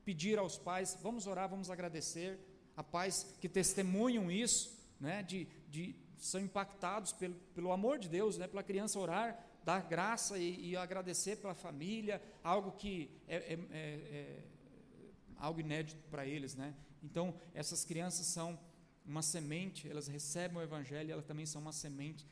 [0.04, 2.40] pedir aos pais: vamos orar, vamos agradecer.
[2.76, 8.38] Há pais que testemunham isso, né, de, de, são impactados pelo, pelo amor de Deus,
[8.38, 13.54] né, pela criança orar dar graça e, e agradecer pela família, algo que é, é,
[13.54, 14.44] é, é
[15.36, 16.74] algo inédito para eles, né?
[17.04, 18.58] Então, essas crianças são
[19.06, 22.26] uma semente, elas recebem o Evangelho, elas também são uma semente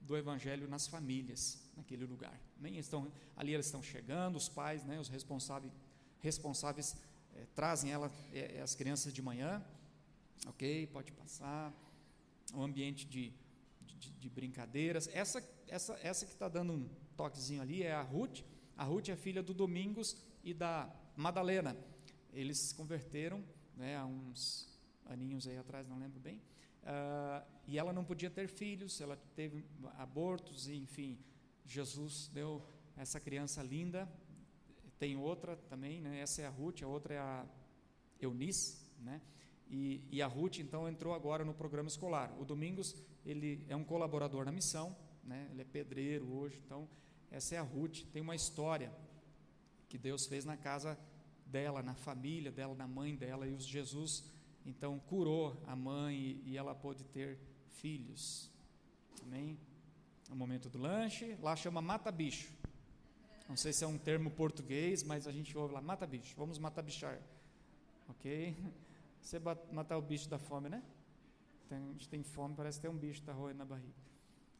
[0.00, 2.40] do Evangelho nas famílias, naquele lugar.
[2.58, 5.72] Nem estão, ali elas estão chegando, os pais, né, os responsáveis,
[6.20, 6.96] responsáveis
[7.34, 9.64] é, trazem ela, é, as crianças de manhã,
[10.46, 11.72] ok, pode passar,
[12.54, 13.32] um ambiente de,
[13.80, 15.08] de, de brincadeiras.
[15.12, 18.40] Essa essa, essa que está dando um toquezinho ali é a Ruth.
[18.76, 21.76] A Ruth é filha do Domingos e da Madalena.
[22.32, 23.42] Eles se converteram
[23.76, 24.68] né, há uns
[25.06, 26.36] aninhos aí atrás, não lembro bem.
[26.82, 29.64] Uh, e ela não podia ter filhos, ela teve
[29.96, 31.18] abortos, enfim.
[31.72, 32.62] Jesus deu
[32.96, 34.08] essa criança linda.
[34.98, 37.46] Tem outra também, né, essa é a Ruth, a outra é a
[38.20, 39.20] Eunice, né?
[39.68, 42.36] E, e, a Ruth então entrou agora no programa escolar.
[42.40, 45.46] O Domingos ele é um colaborador na missão, né?
[45.52, 46.88] Ele é pedreiro hoje, então
[47.30, 48.02] essa é a Ruth.
[48.12, 48.92] Tem uma história
[49.88, 50.98] que Deus fez na casa
[51.46, 54.24] dela, na família dela, na mãe dela, e os Jesus
[54.66, 58.50] então curou a mãe e, ela pôde ter filhos.
[59.22, 59.58] Amém?
[60.30, 62.52] No momento do lanche, lá chama mata bicho.
[63.48, 66.56] Não sei se é um termo português, mas a gente ouve lá, mata bicho, vamos
[66.56, 67.18] matar bichar.
[68.08, 68.56] Ok?
[69.20, 69.40] Você
[69.72, 70.84] matar o bicho da fome, né?
[71.68, 73.92] Tem, a gente tem fome, parece ter um bicho que está roendo na barriga.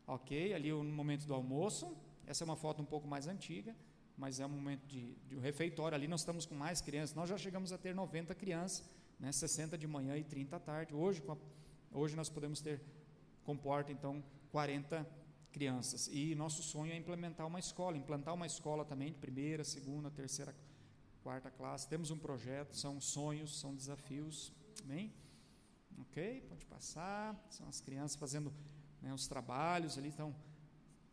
[0.09, 1.97] Ok, ali no momento do almoço.
[2.27, 3.73] Essa é uma foto um pouco mais antiga,
[4.19, 5.95] mas é um momento de, de um refeitório.
[5.95, 7.15] Ali nós estamos com mais crianças.
[7.15, 8.85] Nós já chegamos a ter 90 crianças,
[9.21, 10.95] né, 60 de manhã e 30 à tarde.
[10.95, 11.23] Hoje,
[11.93, 12.83] hoje nós podemos ter,
[13.45, 15.20] comporta então 40 crianças.
[16.13, 20.55] E nosso sonho é implementar uma escola, implantar uma escola também de primeira, segunda, terceira,
[21.23, 21.89] quarta classe.
[21.89, 24.53] Temos um projeto, são sonhos, são desafios.
[24.85, 25.13] Amém?
[25.99, 27.37] Ok, pode passar.
[27.51, 28.53] São as crianças fazendo
[29.03, 30.35] né, os trabalhos ali estão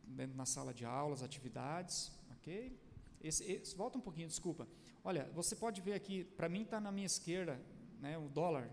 [0.03, 2.79] dentro na sala de aulas, atividades, ok?
[3.21, 4.67] Esse, esse, volta um pouquinho, desculpa.
[5.03, 7.59] Olha, você pode ver aqui, para mim está na minha esquerda,
[7.99, 8.69] né, o dólar.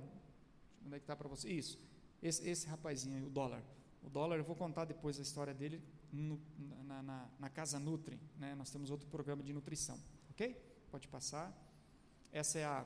[0.85, 1.48] Onde é que está para você?
[1.50, 1.79] Isso.
[2.22, 3.62] Esse, esse rapazinho aí, o dólar.
[4.05, 6.38] O dólar, eu vou contar depois a história dele no,
[6.85, 8.21] na, na, na, Casa Nutri.
[8.37, 8.55] Né?
[8.55, 9.99] Nós temos outro programa de nutrição.
[10.31, 10.55] Ok?
[10.90, 11.53] Pode passar.
[12.31, 12.85] Essa é a,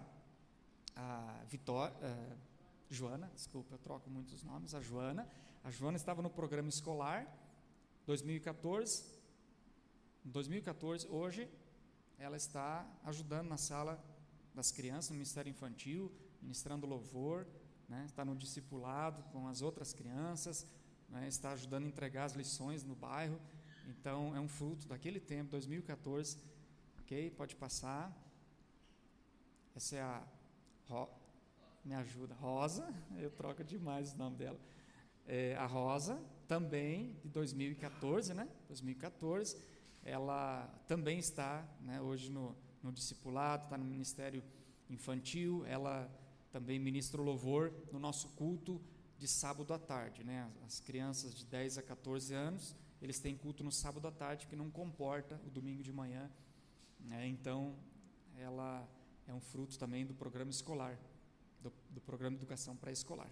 [0.94, 2.38] a Vitória, uh,
[2.90, 4.74] Joana, desculpa, eu troco muitos nomes.
[4.74, 5.28] A Joana.
[5.64, 7.26] A Joana estava no programa escolar,
[8.06, 9.04] 2014.
[10.24, 11.48] Em 2014, hoje,
[12.18, 14.02] ela está ajudando na sala
[14.54, 17.46] das crianças, no Ministério Infantil, ministrando louvor,
[17.88, 20.66] né, está no discipulado com as outras crianças,
[21.08, 23.40] né, está ajudando a entregar as lições no bairro.
[23.88, 26.38] Então, é um fruto daquele tempo, 2014.
[27.00, 27.30] Ok?
[27.30, 28.16] Pode passar.
[29.74, 30.22] Essa é a.
[30.88, 31.08] Ro,
[31.84, 32.34] me ajuda.
[32.34, 34.58] Rosa, eu troco demais o nome dela
[35.28, 36.18] é, a Rosa,
[36.48, 38.48] também de 2014, né?
[38.66, 39.58] 2014,
[40.02, 44.42] ela também está, né, hoje no, no discipulado, está no ministério
[44.88, 46.10] infantil, ela
[46.50, 48.80] também ministra o louvor no nosso culto
[49.18, 50.50] de sábado à tarde, né?
[50.64, 54.54] As crianças de 10 a 14 anos, eles têm culto no sábado à tarde, que
[54.54, 56.30] não comporta o domingo de manhã,
[57.00, 57.26] né?
[57.26, 57.74] Então,
[58.36, 58.88] ela
[59.26, 60.98] é um fruto também do programa escolar,
[61.60, 63.30] do, do programa de educação pré-escolar,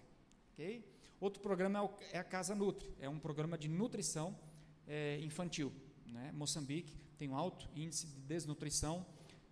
[0.53, 0.85] ok?
[1.19, 1.79] Outro programa
[2.11, 4.37] é, é a Casa Nutri, é um programa de nutrição
[4.85, 5.73] é, infantil.
[6.05, 6.31] Né?
[6.31, 9.05] Moçambique tem um alto índice de desnutrição,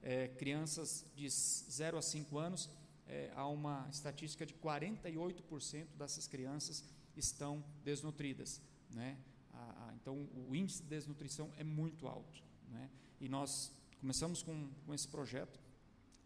[0.03, 2.69] é, crianças de 0 a 5 anos,
[3.07, 6.83] é, há uma estatística de 48% dessas crianças
[7.15, 8.61] estão desnutridas.
[8.91, 9.17] Né?
[9.53, 12.43] A, a, então, o índice de desnutrição é muito alto.
[12.69, 12.89] Né?
[13.19, 15.59] E nós começamos com, com esse projeto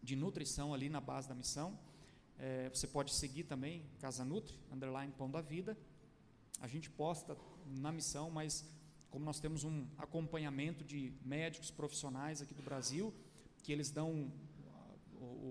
[0.02, 1.78] de nutrição ali na base da missão,
[2.42, 5.76] é, você pode seguir também, Casa Nutri, underline Pão da Vida.
[6.58, 8.64] A gente posta na missão, mas
[9.10, 13.12] como nós temos um acompanhamento de médicos profissionais aqui do Brasil,
[13.62, 14.32] que eles dão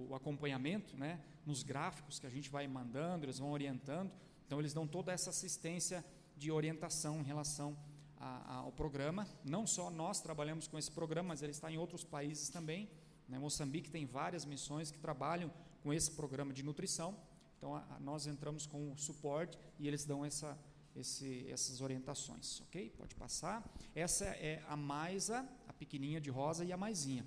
[0.09, 4.11] o, acompanhamento, né, nos gráficos que a gente vai mandando, eles vão orientando.
[4.45, 6.03] Então, eles dão toda essa assistência
[6.35, 7.77] de orientação em relação
[8.17, 9.27] a, a, ao programa.
[9.43, 12.89] Não só nós trabalhamos com esse programa, mas ele está em outros países também.
[13.27, 13.37] Né?
[13.37, 15.51] Moçambique tem várias missões que trabalham
[15.83, 17.15] com esse programa de nutrição.
[17.57, 20.57] Então, a, nós entramos com o suporte e eles dão essa,
[20.95, 22.89] esse, essas orientações, ok?
[22.97, 23.63] Pode passar.
[23.93, 27.25] Essa é a Maisa, a pequenininha de rosa e a Maisinha.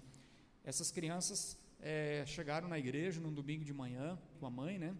[0.64, 4.96] Essas crianças é, chegaram na igreja num domingo de manhã com a mãe, né?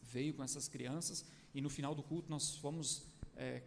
[0.00, 3.62] Veio com essas crianças e no final do culto nós fomos é,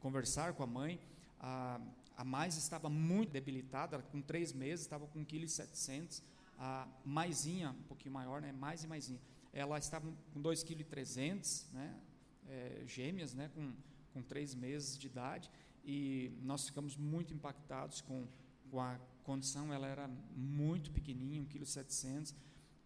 [0.00, 0.98] conversar com a mãe.
[1.38, 1.78] A,
[2.16, 6.22] a mais estava muito debilitada, com três meses, estava com 1,7 kg.
[6.56, 8.50] A maisinha, um pouquinho maior, né?
[8.50, 9.20] Mais e maisinha.
[9.52, 12.00] Ela estava com 2,3 kg, né?
[12.48, 13.50] É, gêmeas, né?
[13.54, 13.72] Com,
[14.12, 15.50] com três meses de idade.
[15.84, 18.26] E nós ficamos muito impactados com,
[18.70, 19.72] com a condição.
[19.72, 22.34] Ela era muito pequenininha, 1,7 kg.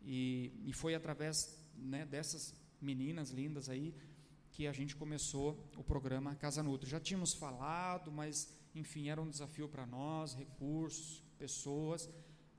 [0.02, 3.94] E, e foi através né, dessas meninas lindas aí
[4.52, 6.88] que a gente começou o programa Casa Nutri.
[6.88, 12.08] Já tínhamos falado, mas enfim, era um desafio para nós, recursos, pessoas,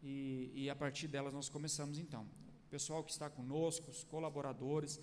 [0.02, 2.24] e, e, a partir delas nós começamos então.
[2.68, 5.00] O pessoal que está conosco, os colaboradores,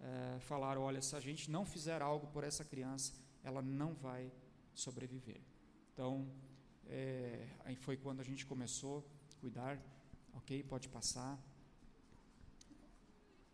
[0.00, 4.32] é, falaram: olha, se a gente não fizer algo por essa criança, ela não vai
[4.74, 5.40] sobreviver.
[5.92, 6.26] Então,
[6.88, 9.80] é, aí foi quando a gente começou a cuidar,
[10.34, 11.38] ok, pode passar.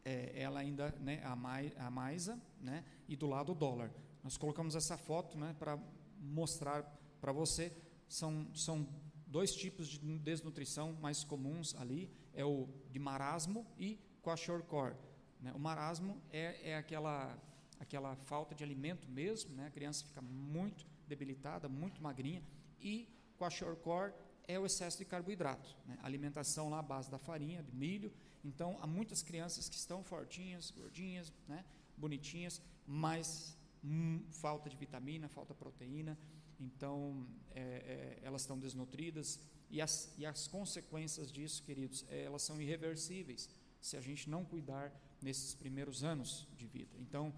[0.05, 3.91] É, ela ainda, né, a, Mai, a Maisa, né, e do lado o dólar.
[4.23, 5.79] Nós colocamos essa foto, né, para
[6.19, 6.83] mostrar
[7.21, 7.73] para você.
[8.09, 8.87] São, são
[9.27, 14.95] dois tipos de desnutrição mais comuns ali, é o de marasmo e kwashiorkor.
[15.41, 15.53] Né?
[15.55, 17.37] O marasmo é, é aquela,
[17.81, 19.67] aquela falta de alimento mesmo, né?
[19.67, 22.43] a criança fica muito debilitada, muito magrinha,
[22.81, 24.13] e kwashiorkor
[24.47, 25.99] é o excesso de carboidrato, né?
[26.03, 28.13] alimentação lá à base da farinha, de milho.
[28.45, 31.65] Então, há muitas crianças que estão fortinhas, gordinhas, né?
[31.97, 36.19] bonitinhas, mas hum, falta de vitamina, falta proteína,
[36.59, 39.41] então é, é, elas estão desnutridas
[39.71, 43.49] e as, e as consequências disso, queridos, é, elas são irreversíveis
[43.81, 46.97] se a gente não cuidar nesses primeiros anos de vida.
[46.99, 47.33] Então,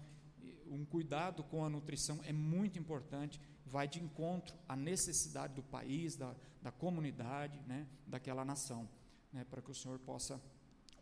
[0.67, 6.15] um cuidado com a nutrição é muito importante, vai de encontro à necessidade do país,
[6.15, 8.87] da, da comunidade, né, daquela nação,
[9.33, 10.41] né, para que o Senhor possa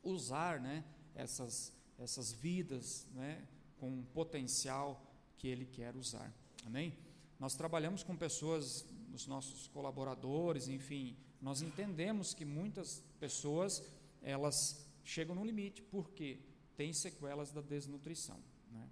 [0.01, 0.83] usar né,
[1.15, 3.45] essas, essas vidas né,
[3.79, 5.01] com potencial
[5.37, 6.33] que Ele quer usar.
[6.65, 6.97] Amém?
[7.39, 13.83] Nós trabalhamos com pessoas, os nossos colaboradores, enfim, nós entendemos que muitas pessoas
[14.21, 16.39] elas chegam no limite porque
[16.75, 18.39] têm sequelas da desnutrição.
[18.71, 18.89] Né?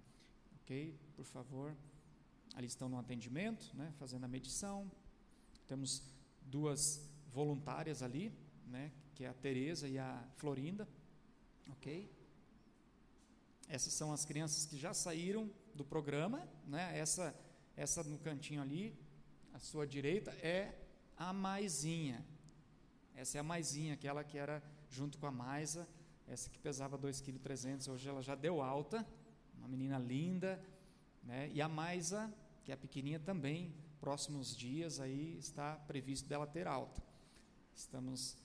[0.60, 0.94] Ok?
[1.16, 1.74] Por favor.
[2.54, 4.90] Ali estão no atendimento, né, fazendo a medição.
[5.66, 6.02] Temos
[6.42, 8.32] duas voluntárias ali,
[8.66, 10.88] né, que é a Tereza e a Florinda.
[11.70, 12.10] Ok?
[13.68, 16.98] Essas são as crianças que já saíram do programa, né?
[16.98, 17.34] Essa,
[17.74, 18.94] essa no cantinho ali,
[19.54, 20.78] à sua direita, é
[21.16, 22.22] a Maisinha.
[23.14, 25.88] Essa é a Maisinha, aquela que era junto com a Maisa,
[26.26, 29.06] essa que pesava 2,3 kg, hoje ela já deu alta,
[29.56, 30.62] uma menina linda,
[31.22, 31.50] né?
[31.52, 32.32] E a Maisa,
[32.64, 37.02] que é a pequenininha também, próximos dias aí está previsto dela ter alta.
[37.74, 38.36] Estamos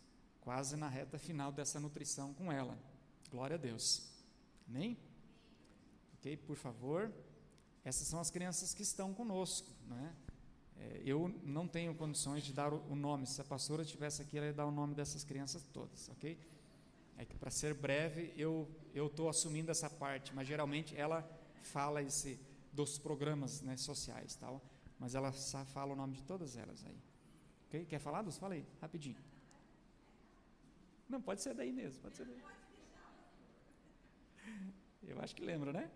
[0.42, 2.78] quase na reta final dessa nutrição com ela.
[3.30, 4.10] Glória a Deus.
[4.68, 4.98] Amém?
[6.16, 7.12] Ok, por favor.
[7.84, 9.72] Essas são as crianças que estão conosco.
[9.88, 10.16] Né?
[10.78, 13.26] É, eu não tenho condições de dar o nome.
[13.26, 16.40] Se a pastora estivesse aqui, ela ia dar o nome dessas crianças todas, ok?
[17.18, 21.28] É que para ser breve, eu eu estou assumindo essa parte, mas geralmente ela
[21.62, 22.40] fala esse
[22.78, 24.62] dos programas né, sociais, tal.
[25.00, 25.32] Mas ela
[25.76, 27.00] fala o nome de todas elas aí.
[27.66, 27.86] Ok?
[27.86, 28.38] Quer falar, Luz?
[28.38, 29.18] Fala aí, rapidinho.
[31.10, 32.42] Não, pode ser daí mesmo, pode ser daí.
[35.04, 35.90] Eu acho que lembra, né?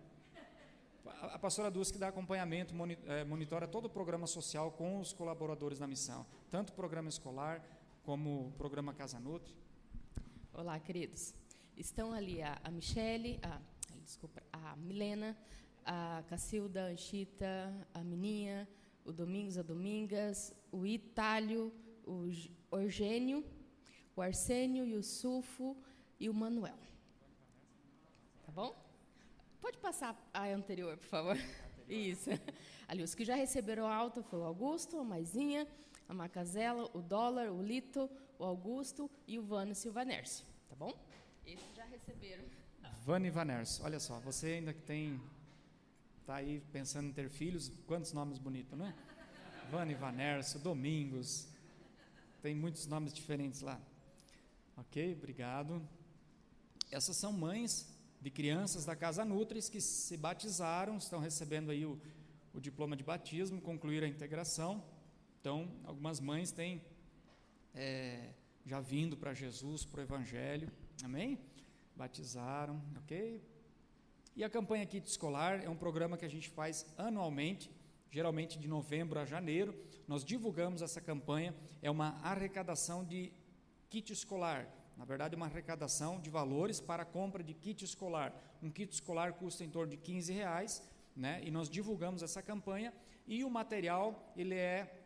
[1.34, 2.74] A pastora Dulce que dá acompanhamento,
[3.06, 7.62] é, monitora todo o programa social com os colaboradores da missão, tanto o programa escolar
[8.02, 9.54] como o programa Casa Nutri.
[10.52, 11.34] Olá, queridos.
[11.76, 13.60] Estão ali a, a Michele, a,
[14.04, 15.36] desculpa, a Milena,
[15.84, 18.68] a Cacilda, a Anchita, a Mininha,
[19.04, 21.72] o Domingos, a Domingas, o Itálio,
[22.04, 22.30] o
[22.70, 23.44] Orgênio,
[24.14, 25.76] o Arsênio, e o Sulfo
[26.18, 26.78] e o Manuel.
[28.44, 28.76] Tá bom?
[29.60, 31.36] Pode passar a anterior, por favor.
[31.88, 32.30] Isso.
[32.88, 35.66] Ali, os que já receberam alta foi o Augusto, a Maisinha,
[36.08, 40.44] a Macazela, o Dólar, o Lito, o Augusto e o Vano Silvanércio.
[40.68, 40.92] Tá bom?
[41.46, 42.44] Esses já receberam.
[43.04, 43.84] Vano e Vanércio.
[43.84, 45.20] Olha só, você ainda que tem.
[46.22, 48.94] Está aí pensando em ter filhos, quantos nomes bonitos, não é?
[49.72, 51.48] Vano e Vanércio, Domingos.
[52.40, 53.80] Tem muitos nomes diferentes lá.
[54.76, 55.82] Ok, obrigado.
[56.92, 62.00] essas são mães de crianças da Casa Nutris que se batizaram, estão recebendo aí o,
[62.54, 64.80] o diploma de batismo, concluíram a integração.
[65.40, 66.80] Então, algumas mães têm
[67.74, 68.30] é,
[68.64, 70.70] já vindo para Jesus, para o Evangelho,
[71.02, 71.36] amém?
[71.96, 73.42] Batizaram, ok?
[74.34, 77.70] E a campanha Kit Escolar é um programa que a gente faz anualmente,
[78.10, 79.74] geralmente de novembro a janeiro.
[80.08, 83.30] Nós divulgamos essa campanha, é uma arrecadação de
[83.90, 84.66] kit escolar.
[84.96, 88.32] Na verdade, uma arrecadação de valores para a compra de kit escolar.
[88.62, 90.82] Um kit escolar custa em torno de 15 reais,
[91.14, 91.42] né?
[91.44, 92.90] E nós divulgamos essa campanha
[93.26, 95.04] e o material ele é,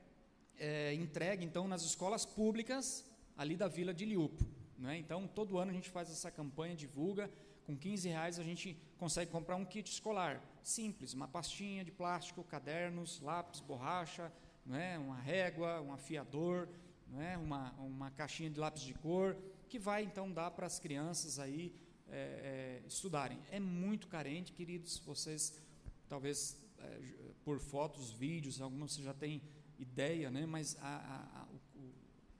[0.56, 3.04] é entregue então nas escolas públicas
[3.36, 4.46] ali da Vila de Liupo.
[4.78, 4.98] Né?
[4.98, 7.28] Então, todo ano a gente faz essa campanha, divulga.
[7.64, 12.42] Com 15 reais a gente consegue comprar um kit escolar simples, uma pastinha de plástico,
[12.42, 14.32] cadernos, lápis, borracha,
[14.64, 14.98] né?
[14.98, 16.68] uma régua, um afiador,
[17.08, 17.36] né?
[17.38, 19.36] uma, uma caixinha de lápis de cor,
[19.68, 21.74] que vai então dar para as crianças aí
[22.08, 23.38] é, é, estudarem.
[23.50, 25.60] É muito carente, queridos, vocês
[26.08, 27.00] talvez é,
[27.44, 29.42] por fotos, vídeos, alguns você já tem
[29.78, 30.46] ideia, né?
[30.46, 31.46] mas a, a, a,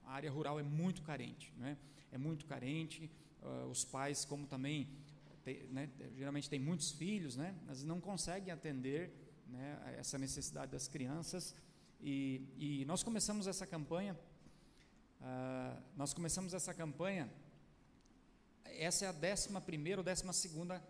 [0.05, 1.77] a área rural é muito carente, né?
[2.11, 3.11] é muito carente,
[3.43, 4.89] uh, os pais, como também,
[5.47, 7.55] tem, né, geralmente tem muitos filhos, né?
[7.65, 9.13] mas não conseguem atender
[9.47, 11.55] né, essa necessidade das crianças,
[12.01, 14.19] e, e nós começamos essa campanha,
[15.21, 17.31] uh, nós começamos essa campanha,
[18.65, 20.83] essa é a décima primeira ou décima segunda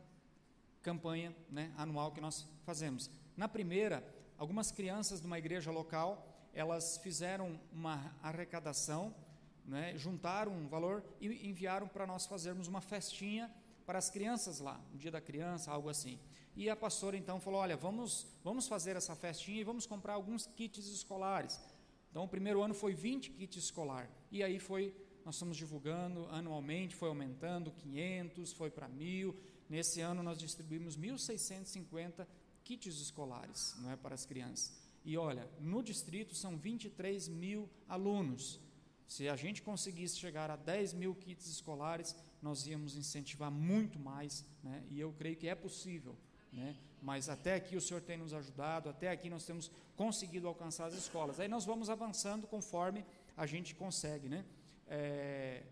[0.82, 3.10] campanha né, anual que nós fazemos.
[3.36, 4.02] Na primeira,
[4.38, 9.14] algumas crianças de uma igreja local, elas fizeram uma arrecadação,
[9.66, 13.54] né, juntaram um valor e enviaram para nós fazermos uma festinha
[13.86, 16.18] para as crianças lá, no dia da criança, algo assim.
[16.56, 20.46] E a pastora então falou: Olha, vamos, vamos fazer essa festinha e vamos comprar alguns
[20.46, 21.60] kits escolares.
[22.10, 24.10] Então, o primeiro ano foi 20 kits escolar.
[24.32, 29.36] E aí foi, nós estamos divulgando anualmente, foi aumentando 500, foi para 1000.
[29.68, 32.26] Nesse ano nós distribuímos 1.650
[32.64, 34.72] kits escolares, não é para as crianças.
[35.04, 38.58] E olha, no distrito são 23 mil alunos.
[39.06, 42.16] Se a gente conseguisse chegar a 10 mil kits escolares,
[42.46, 44.84] nós íamos incentivar muito mais, né?
[44.88, 46.16] e eu creio que é possível.
[46.52, 46.76] Né?
[47.02, 50.94] Mas até aqui o Senhor tem nos ajudado, até aqui nós temos conseguido alcançar as
[50.94, 51.40] escolas.
[51.40, 53.04] Aí nós vamos avançando conforme
[53.36, 54.28] a gente consegue.
[54.28, 54.44] Né?
[54.86, 55.64] É,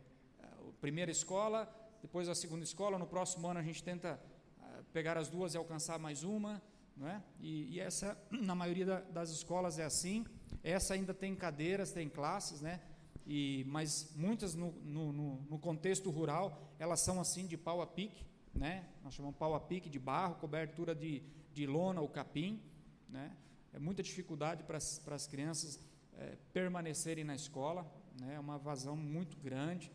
[0.81, 1.61] primeira escola,
[2.03, 4.21] depois a segunda escola, no próximo ano a gente tenta
[4.61, 6.61] ah, pegar as duas e alcançar mais uma.
[7.03, 7.21] É?
[7.41, 10.27] e, e essa, na maioria da, das escolas é assim.
[10.63, 12.81] Essa ainda tem cadeiras, tem classes, né?
[13.27, 18.25] E, mas muitas no, no, no, contexto rural, elas são assim de pau a pique,
[18.55, 18.87] né?
[19.03, 21.23] Nós chamamos pau a pique de barro, cobertura de,
[21.53, 22.61] de lona ou capim,
[23.09, 23.35] né?
[23.73, 25.81] É muita dificuldade para as crianças
[26.19, 28.35] é, permanecerem na escola, né?
[28.35, 29.91] É uma vazão muito grande.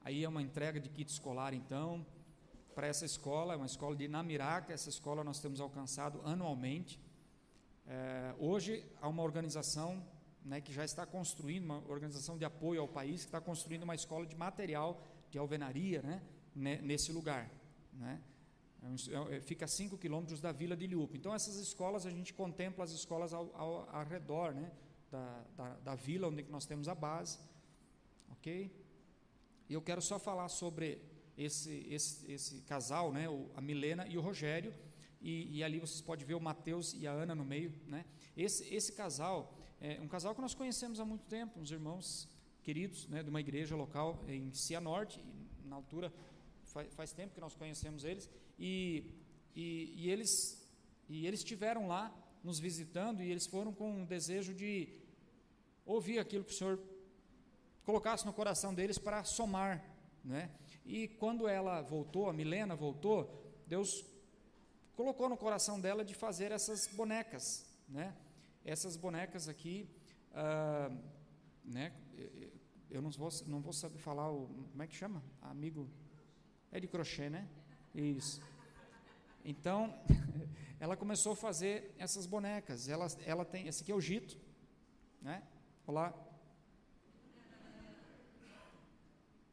[0.00, 2.06] Aí é uma entrega de kit escolar, então,
[2.74, 7.00] para essa escola, é uma escola de Namiraca, essa escola nós temos alcançado anualmente.
[7.86, 10.02] É, hoje há uma organização
[10.46, 13.94] né, que já está construindo, uma organização de apoio ao país, que está construindo uma
[13.94, 16.02] escola de material de alvenaria
[16.54, 17.50] né, nesse lugar.
[17.92, 18.22] Né.
[18.82, 21.16] É, é, fica a 5 quilômetros da vila de Liupa.
[21.16, 24.70] Então, essas escolas, a gente contempla as escolas ao, ao, ao redor né,
[25.10, 27.38] da, da, da, vila onde nós temos a base.
[28.30, 28.70] Ok?
[29.68, 31.02] E eu quero só falar sobre
[31.36, 33.26] esse, esse, esse casal, né,
[33.56, 34.72] a Milena e o Rogério,
[35.20, 37.74] e, e, ali vocês podem ver o Mateus e a Ana no meio.
[37.86, 38.04] Né?
[38.36, 42.28] Esse, esse casal é um casal que nós conhecemos há muito tempo, uns irmãos
[42.62, 45.22] queridos né, de uma igreja local em Cianorte,
[45.64, 46.12] na altura
[46.64, 49.04] faz, faz tempo que nós conhecemos eles, e,
[49.54, 50.66] e, e, eles,
[51.08, 52.12] e eles estiveram lá
[52.42, 54.88] nos visitando e eles foram com um desejo de
[55.84, 56.80] ouvir aquilo que o Senhor
[57.84, 59.84] colocasse no coração deles para somar,
[60.24, 60.50] né?
[60.84, 64.04] E quando ela voltou, a Milena voltou, Deus
[64.94, 68.14] colocou no coração dela de fazer essas bonecas, né?
[68.66, 69.88] Essas bonecas aqui,
[70.34, 70.90] ah,
[71.64, 71.92] né?
[72.90, 75.22] Eu não vou, não vou saber falar o, como é que chama?
[75.40, 75.88] Amigo,
[76.72, 77.48] é de crochê, né?
[77.94, 78.42] Isso.
[79.44, 79.94] Então,
[80.80, 82.88] ela começou a fazer essas bonecas.
[82.88, 84.36] Ela, ela tem, esse aqui é o Gito,
[85.22, 85.44] né?
[85.86, 86.12] Olá,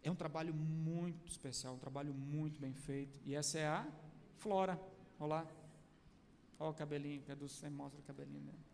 [0.06, 3.18] É um trabalho muito especial, um trabalho muito bem feito.
[3.24, 3.88] E essa é a
[4.36, 4.78] Flora.
[5.18, 5.48] Olá.
[6.60, 8.73] Olha o cabelinho, Cadu, você mostra o cabelinho dela.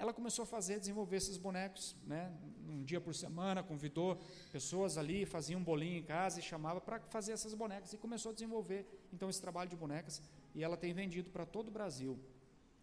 [0.00, 2.32] Ela começou a fazer, desenvolver esses bonecos, né?
[2.66, 4.18] Um dia por semana, convidou
[4.50, 8.30] pessoas ali, fazia um bolinho em casa e chamava para fazer essas bonecas e começou
[8.30, 10.22] a desenvolver então esse trabalho de bonecas
[10.54, 12.18] e ela tem vendido para todo o Brasil.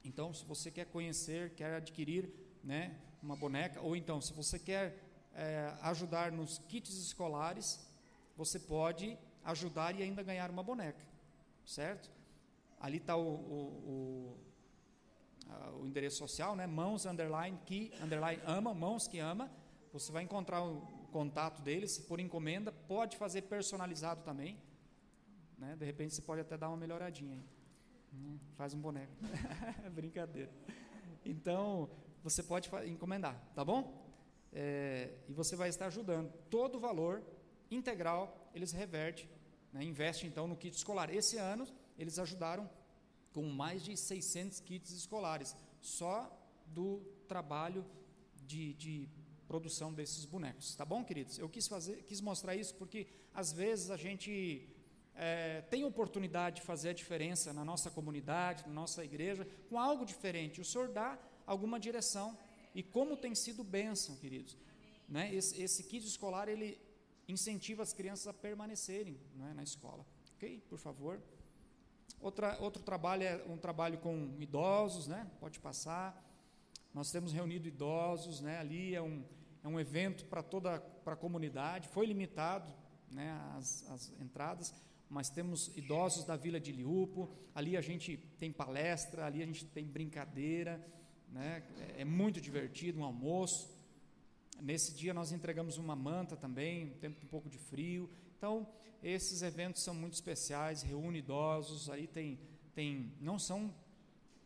[0.03, 2.29] Então, se você quer conhecer, quer adquirir,
[2.63, 4.95] né, uma boneca, ou então se você quer
[5.33, 7.79] é, ajudar nos kits escolares,
[8.35, 11.03] você pode ajudar e ainda ganhar uma boneca,
[11.65, 12.11] certo?
[12.79, 14.37] Ali está o, o, o,
[15.79, 16.67] o, endereço social, né?
[16.67, 19.51] Mãos underline que underline ama, mãos que ama.
[19.93, 20.81] Você vai encontrar o
[21.11, 24.61] contato deles por encomenda, pode fazer personalizado também.
[25.57, 25.75] Né?
[25.75, 27.43] De repente você pode até dar uma melhoradinha aí.
[28.13, 29.11] Hum, faz um boneco.
[29.91, 30.51] Brincadeira.
[31.25, 31.89] Então,
[32.23, 34.05] você pode encomendar, tá bom?
[34.53, 36.31] É, e você vai estar ajudando.
[36.49, 37.23] Todo o valor
[37.69, 39.29] integral eles revertem,
[39.73, 39.83] né?
[39.83, 41.13] investe então no kit escolar.
[41.13, 41.65] Esse ano
[41.97, 42.69] eles ajudaram
[43.37, 46.15] com mais de 600 kits escolares, só
[46.65, 47.85] do trabalho
[48.47, 49.07] de, de
[49.47, 50.73] produção desses bonecos.
[50.73, 51.37] Tá bom, queridos?
[51.37, 54.67] Eu quis, fazer, quis mostrar isso porque às vezes a gente
[55.13, 60.03] é, tem oportunidade de fazer a diferença na nossa comunidade, na nossa igreja, com algo
[60.03, 60.59] diferente.
[60.59, 62.35] O Senhor dá alguma direção.
[62.73, 64.57] E como tem sido bênção, queridos.
[65.07, 65.31] Né?
[65.31, 66.81] Esse, esse kit escolar, ele
[67.27, 70.03] incentiva as crianças a permanecerem né, na escola.
[70.33, 70.59] Ok?
[70.67, 71.21] Por favor.
[72.19, 75.29] Outra, outro trabalho é um trabalho com idosos, né?
[75.39, 76.23] Pode passar.
[76.93, 78.57] Nós temos reunido idosos, né?
[78.57, 79.23] Ali é um,
[79.63, 81.87] é um evento para toda para a comunidade.
[81.89, 82.73] Foi limitado,
[83.11, 83.39] né?
[83.55, 84.73] As, as entradas,
[85.09, 87.29] mas temos idosos da Vila de Liupo.
[87.53, 90.83] Ali a gente tem palestra, ali a gente tem brincadeira,
[91.29, 91.63] né?
[91.97, 93.69] É, é muito divertido, um almoço.
[94.59, 98.09] Nesse dia nós entregamos uma manta também, um tempo um pouco de frio.
[98.37, 98.67] Então,
[99.01, 102.39] esses eventos são muito especiais, reúne idosos, aí tem,
[102.73, 103.73] tem não são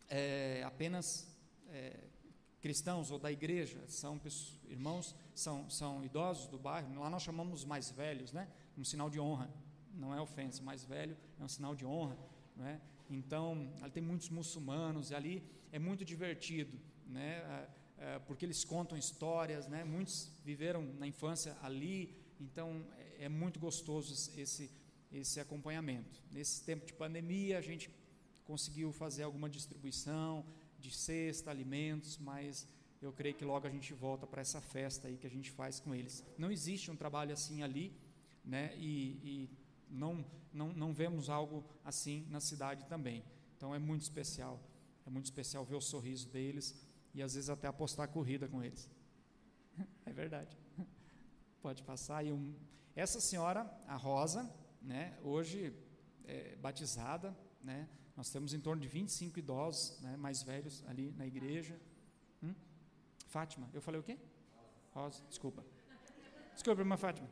[0.10, 1.28] é, apenas
[1.70, 2.00] é,
[2.62, 4.20] cristãos ou da igreja, são
[4.70, 8.48] irmãos, são, são idosos do bairro, lá nós chamamos mais velhos, né?
[8.78, 9.50] um sinal de honra,
[9.94, 12.18] não é ofensa, mais velho é um sinal de honra.
[12.56, 12.80] Não é?
[13.10, 17.38] Então, ali tem muitos muçulmanos, e ali é muito divertido, né?
[17.38, 17.68] É,
[18.02, 19.84] é, porque eles contam histórias, né?
[19.84, 22.84] muitos viveram na infância ali, então
[23.22, 24.72] é, muito gostoso esse,
[25.12, 26.20] esse acompanhamento.
[26.32, 27.90] Nesse tempo de pandemia, a gente
[28.44, 30.44] conseguiu fazer alguma distribuição
[30.80, 32.68] de cesta, alimentos, mas
[33.00, 35.80] eu creio que logo a gente volta para essa festa aí que a gente faz
[35.80, 36.24] com eles.
[36.36, 37.94] Não existe um trabalho assim ali,
[38.44, 38.76] né?
[38.78, 39.50] E, e
[39.88, 43.24] não, não, não vemos algo assim na cidade também.
[43.56, 44.60] Então é muito especial,
[45.06, 46.76] é muito especial ver o sorriso deles
[47.14, 48.90] e às vezes até apostar corrida com eles.
[50.06, 50.58] É verdade.
[51.62, 52.26] Pode passar.
[52.26, 52.54] E um,
[52.96, 54.50] essa senhora, a Rosa,
[54.82, 55.74] né, hoje
[56.26, 61.26] é, batizada, né, nós temos em torno de 25 idosos né, mais velhos ali na
[61.26, 61.80] igreja.
[62.44, 62.54] Hum?
[63.28, 64.18] Fátima, eu falei o quê?
[64.92, 65.64] Rosa, desculpa.
[66.54, 67.30] Desculpa, irmã Fátima.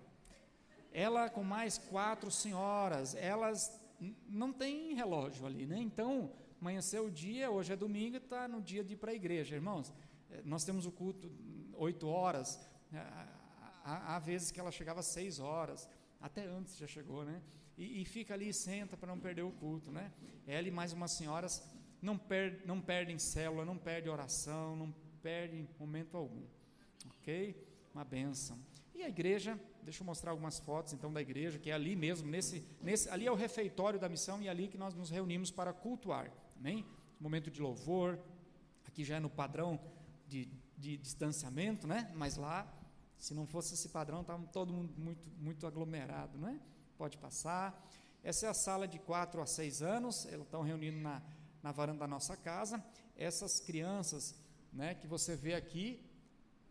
[0.91, 3.80] Ela com mais quatro senhoras, elas
[4.28, 5.78] não têm relógio ali, né?
[5.78, 9.55] Então, amanheceu o dia, hoje é domingo, está no dia de ir para a igreja.
[9.55, 9.93] Irmãos,
[10.32, 11.30] eh, nós temos o culto
[11.74, 13.05] oito horas, né?
[13.89, 17.41] Há, há, vezes que ela chegava às seis horas, até antes já chegou, né?
[17.77, 20.11] E, e fica ali e senta para não perder o culto, né?
[20.45, 21.63] Ela e mais umas senhoras
[22.01, 26.43] não, per, não perdem célula, não perdem oração, não perdem momento algum,
[27.17, 27.55] ok?
[27.93, 28.59] Uma benção.
[28.93, 32.29] E a igreja, deixa eu mostrar algumas fotos então da igreja, que é ali mesmo,
[32.29, 35.51] nesse, nesse, ali é o refeitório da missão e é ali que nós nos reunimos
[35.51, 36.31] para cultuar.
[36.57, 36.85] Amém?
[37.19, 38.19] Momento de louvor,
[38.85, 39.79] aqui já é no padrão
[40.27, 42.11] de, de distanciamento, né?
[42.15, 42.67] Mas lá,
[43.20, 46.59] se não fosse esse padrão, estava todo mundo muito, muito aglomerado, né?
[46.97, 47.86] Pode passar.
[48.24, 51.22] Essa é a sala de 4 a 6 anos, elas estão reunindo na,
[51.61, 52.84] na varanda da nossa casa.
[53.15, 54.34] Essas crianças
[54.72, 56.01] né, que você vê aqui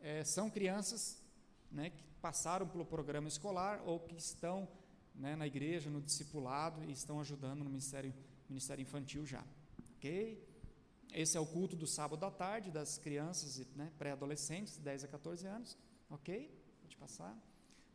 [0.01, 1.23] é, são crianças
[1.71, 4.67] né, que passaram pelo programa escolar ou que estão
[5.15, 8.15] né, na igreja, no discipulado e estão ajudando no ministério,
[8.49, 9.45] ministério infantil já.
[9.97, 10.47] Ok?
[11.13, 15.09] Esse é o culto do sábado à tarde das crianças né, pré-adolescentes, de 10 a
[15.09, 15.77] 14 anos.
[16.11, 16.51] Ok?
[16.81, 17.37] Pode passar.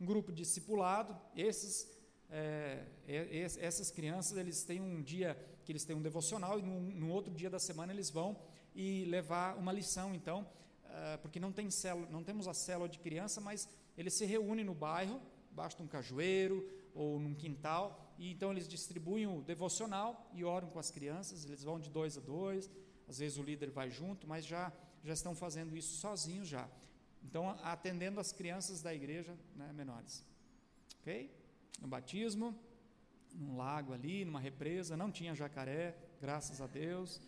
[0.00, 1.88] Um grupo discipulado, esses,
[2.30, 7.10] é, é, essas crianças, eles têm um dia que eles têm um devocional e no,
[7.10, 8.38] outro dia da semana eles vão
[8.74, 10.46] e levar uma lição, então,
[10.84, 14.64] uh, porque não, tem célula, não temos a célula de criança, mas eles se reúnem
[14.64, 20.44] no bairro, basta um cajueiro ou num quintal, e então eles distribuem o devocional e
[20.44, 22.70] oram com as crianças, eles vão de dois a dois,
[23.08, 26.68] às vezes o líder vai junto, mas já, já estão fazendo isso sozinhos já.
[27.24, 30.24] Então, atendendo as crianças da igreja né, menores.
[31.00, 31.30] Ok?
[31.80, 32.56] No batismo,
[33.34, 37.20] num lago ali, numa represa, não tinha jacaré, graças a Deus.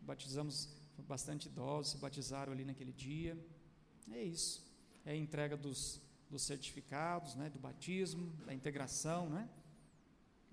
[0.00, 0.68] Batizamos
[1.08, 3.36] bastante idosos, se batizaram ali naquele dia.
[4.12, 4.64] É isso.
[5.04, 6.00] É a entrega dos,
[6.30, 9.48] dos certificados, né, do batismo, da integração, né?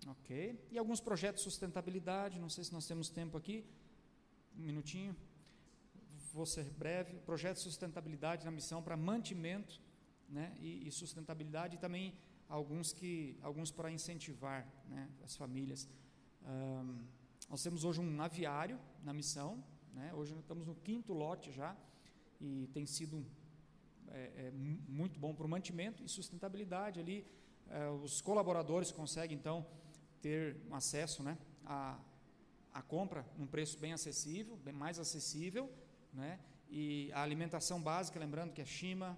[0.07, 0.59] Ok.
[0.71, 3.65] E alguns projetos de sustentabilidade, não sei se nós temos tempo aqui,
[4.57, 5.15] um minutinho.
[6.33, 7.19] Vou ser breve.
[7.19, 9.79] Projeto de sustentabilidade na missão para mantimento
[10.27, 12.17] né, e, e sustentabilidade e também
[12.49, 15.87] alguns que alguns para incentivar né, as famílias.
[16.43, 17.05] Um,
[17.47, 19.63] nós temos hoje um aviário na missão,
[19.93, 21.77] né, hoje estamos no quinto lote já,
[22.41, 23.23] e tem sido
[24.07, 24.51] é, é,
[24.87, 27.27] muito bom para o mantimento e sustentabilidade ali.
[27.69, 29.67] É, os colaboradores conseguem então
[30.19, 31.99] ter acesso né, a,
[32.73, 35.71] a compra num preço bem acessível, bem mais acessível,
[36.13, 36.39] né?
[36.69, 39.17] E a alimentação básica, lembrando que é chima,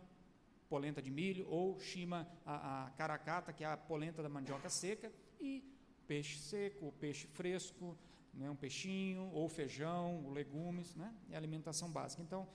[0.67, 5.11] polenta de milho, ou chima, a, a caracata, que é a polenta da mandioca seca,
[5.39, 5.63] e
[6.07, 7.97] peixe seco, peixe fresco,
[8.33, 11.13] né, um peixinho, ou feijão, ou legumes, né?
[11.29, 12.21] É alimentação básica.
[12.21, 12.47] Então,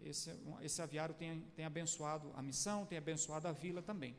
[0.00, 0.30] esse,
[0.62, 4.16] esse aviário tem, tem abençoado a missão, tem abençoado a vila também.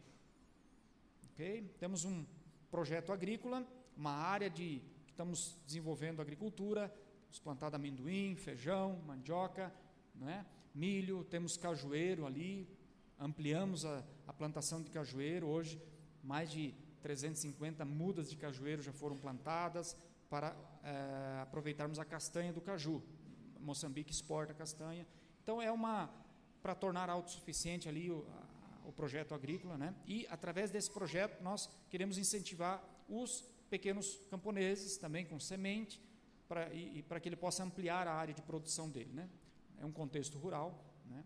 [1.32, 1.74] Ok?
[1.80, 2.26] Temos um
[2.70, 3.66] projeto agrícola,
[3.96, 6.94] uma área de estamos desenvolvendo agricultura,
[7.44, 9.74] plantado amendoim, feijão, mandioca,
[10.16, 10.46] né?
[10.74, 12.68] milho, temos cajueiro ali,
[13.20, 15.82] ampliamos a, a plantação de cajueiro, hoje
[16.24, 19.96] mais de 350 mudas de cajueiro já foram plantadas
[20.30, 23.02] para é, aproveitarmos a castanha do caju.
[23.60, 25.08] Moçambique exporta castanha.
[25.42, 26.10] Então é uma
[26.62, 28.26] para tornar autossuficiente ali o,
[28.86, 29.96] o projeto agrícola, né?
[30.06, 36.02] E através desse projeto nós queremos incentivar os pequenos camponeses, também com semente,
[36.74, 39.12] e, e para que ele possa ampliar a área de produção dele.
[39.14, 39.30] Né?
[39.80, 40.84] É um contexto rural.
[41.06, 41.24] Né?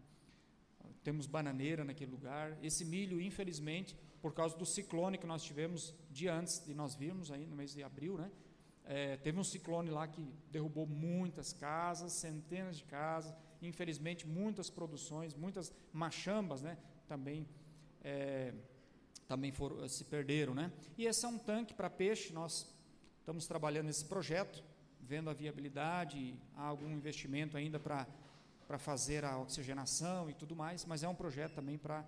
[1.04, 2.58] Temos bananeira naquele lugar.
[2.62, 7.32] Esse milho, infelizmente, por causa do ciclone que nós tivemos dia antes de nós virmos,
[7.32, 8.32] aí no mês de abril, né?
[8.84, 15.34] É, teve um ciclone lá que derrubou muitas casas, centenas de casas, infelizmente muitas produções,
[15.36, 16.78] muitas machambas, né?
[17.08, 17.48] Também
[18.04, 18.54] é,
[19.32, 20.54] também foram, se perderam.
[20.54, 20.72] Né?
[20.98, 22.68] E esse é um tanque para peixe, nós
[23.20, 24.62] estamos trabalhando nesse projeto,
[25.12, 31.04] vendo a viabilidade, há algum investimento ainda para fazer a oxigenação e tudo mais, mas
[31.04, 32.06] é um projeto também para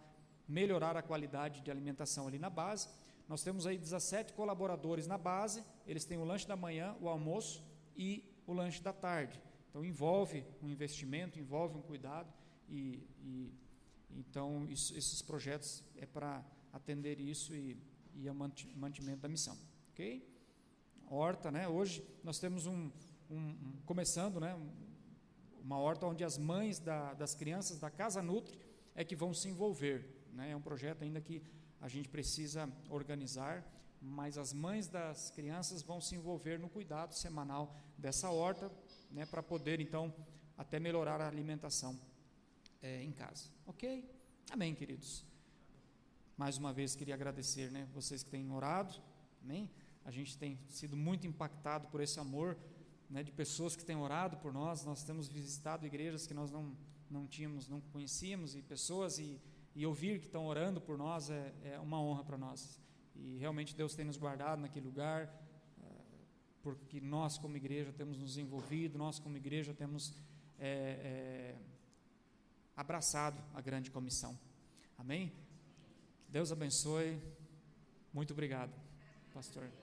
[0.47, 2.87] melhorar a qualidade de alimentação ali na base.
[3.27, 7.61] Nós temos aí 17 colaboradores na base, eles têm o lanche da manhã, o almoço
[7.97, 9.37] e o lanche da tarde.
[9.69, 12.31] Então envolve um investimento, envolve um cuidado
[12.69, 13.53] e, e
[14.11, 16.41] então isso, esses projetos é para
[16.71, 17.77] atender isso e,
[18.15, 19.57] e o mantimento da missão,
[19.91, 20.32] ok?
[21.09, 21.67] Horta, né?
[21.67, 22.91] Hoje nós temos um,
[23.29, 24.57] um, começando, né?
[25.61, 28.59] Uma horta onde as mães da, das crianças da Casa Nutri
[28.95, 30.51] é que vão se envolver, né?
[30.51, 31.41] É um projeto ainda que
[31.79, 33.65] a gente precisa organizar,
[34.01, 38.71] mas as mães das crianças vão se envolver no cuidado semanal dessa horta,
[39.11, 39.25] né?
[39.25, 40.13] Para poder então
[40.57, 41.99] até melhorar a alimentação
[42.81, 44.09] é, em casa, ok?
[44.51, 45.25] Amém, queridos.
[46.35, 48.95] Mais uma vez queria agradecer, né, vocês que têm orado,
[49.41, 49.69] amém?
[50.05, 52.57] A gente tem sido muito impactado por esse amor,
[53.09, 54.83] né, de pessoas que têm orado por nós.
[54.85, 56.75] Nós temos visitado igrejas que nós não
[57.13, 59.39] não tínhamos, não conhecíamos e pessoas e,
[59.75, 62.79] e ouvir que estão orando por nós é, é uma honra para nós.
[63.15, 65.31] E realmente Deus tem nos guardado naquele lugar,
[65.81, 65.91] é,
[66.63, 70.13] porque nós como igreja temos nos envolvido, nós como igreja temos
[70.59, 71.55] é, é,
[72.75, 74.37] abraçado a grande comissão.
[74.97, 75.31] Amém?
[76.27, 77.21] Deus abençoe.
[78.11, 78.73] Muito obrigado,
[79.33, 79.82] pastor.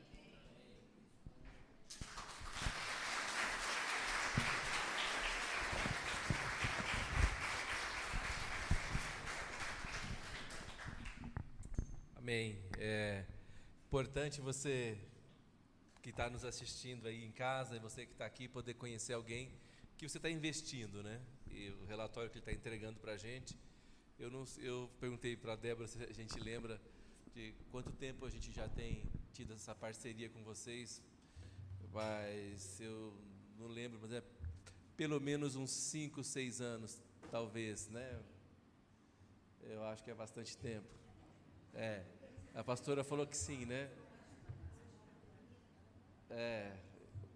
[12.31, 12.57] Amém.
[12.79, 13.25] É
[13.89, 14.97] importante você
[16.01, 19.51] que está nos assistindo aí em casa e você que está aqui poder conhecer alguém
[19.99, 21.21] que você está investindo, né?
[21.51, 23.59] E o relatório que ele está entregando para a gente
[24.17, 26.81] eu, não, eu perguntei para a Débora se a gente lembra
[27.35, 29.03] de quanto tempo a gente já tem
[29.33, 31.03] tido essa parceria com vocês,
[31.93, 33.13] mas eu
[33.59, 34.23] não lembro, mas é
[34.97, 38.23] pelo menos uns 5, 6 anos, talvez, né?
[39.63, 40.87] Eu acho que é bastante tempo.
[41.75, 42.05] É,
[42.55, 43.91] a pastora falou que sim, né?
[46.31, 46.77] É,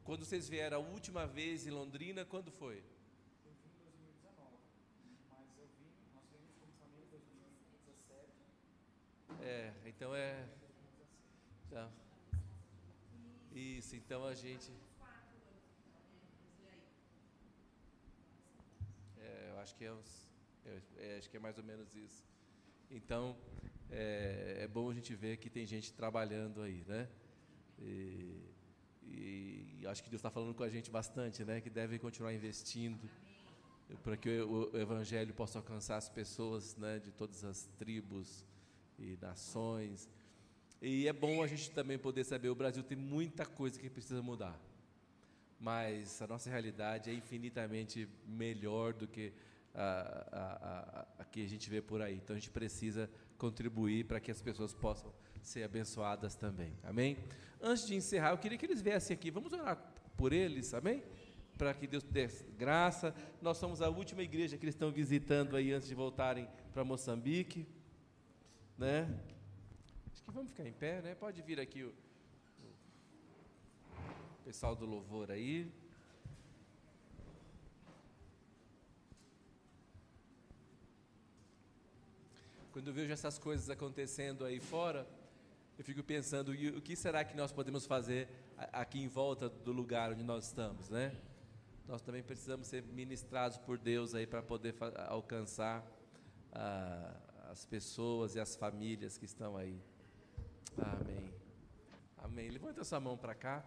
[0.05, 2.83] quando vocês vieram a última vez em Londrina, quando foi?
[9.43, 10.49] É, então é.
[11.71, 11.91] Tá.
[13.53, 14.73] Isso, então a gente.
[19.19, 20.29] É, eu acho que é, uns,
[20.65, 22.25] é, é, acho que é mais ou menos isso.
[22.91, 23.37] Então
[23.91, 27.09] é, é, bom a gente ver que tem gente trabalhando aí, né?
[27.79, 28.41] E,
[29.03, 31.61] e, e acho que Deus está falando com a gente bastante, né?
[31.61, 33.09] Que deve continuar investindo
[34.03, 36.99] para que o, o evangelho possa alcançar as pessoas, né?
[36.99, 38.45] De todas as tribos
[38.99, 40.09] e nações.
[40.81, 44.23] E é bom a gente também poder saber, o Brasil tem muita coisa que precisa
[44.23, 44.59] mudar.
[45.59, 49.33] Mas a nossa realidade é infinitamente melhor do que
[49.75, 52.17] a, a, a, a que a gente vê por aí.
[52.17, 55.13] Então a gente precisa contribuir para que as pessoas possam
[55.43, 56.73] ser abençoadas também.
[56.83, 57.17] Amém?
[57.61, 59.31] Antes de encerrar, eu queria que eles viessem aqui.
[59.31, 59.77] Vamos orar
[60.17, 61.03] por eles, amém?
[61.57, 62.27] Para que Deus dê
[62.57, 63.15] graça.
[63.41, 67.67] Nós somos a última igreja que eles estão visitando aí antes de voltarem para Moçambique,
[68.77, 69.09] né?
[70.13, 71.15] Acho que vamos ficar em pé, né?
[71.15, 71.95] Pode vir aqui o,
[73.91, 75.71] o pessoal do louvor aí.
[82.75, 85.07] Quando eu vejo essas coisas acontecendo aí fora,
[85.79, 88.29] eu fico pensando, o que será que nós podemos fazer
[88.73, 91.17] aqui em volta do lugar onde nós estamos, né?
[91.87, 94.75] Nós também precisamos ser ministrados por Deus aí para poder
[95.07, 95.87] alcançar
[96.51, 97.15] ah,
[97.49, 99.81] as pessoas e as famílias que estão aí.
[100.77, 101.33] Amém.
[102.19, 102.51] Amém.
[102.51, 103.65] Levanta sua mão para cá.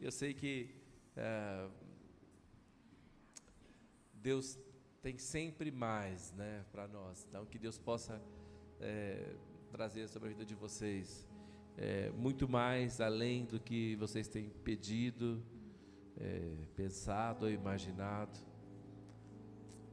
[0.00, 0.74] Eu sei que
[1.14, 1.68] ah,
[4.14, 4.58] Deus
[5.04, 7.26] tem sempre mais né, para nós.
[7.28, 8.18] Então, que Deus possa
[8.80, 9.34] é,
[9.70, 11.28] trazer sobre a vida de vocês
[11.76, 15.44] é, muito mais além do que vocês têm pedido,
[16.16, 18.38] é, pensado ou imaginado.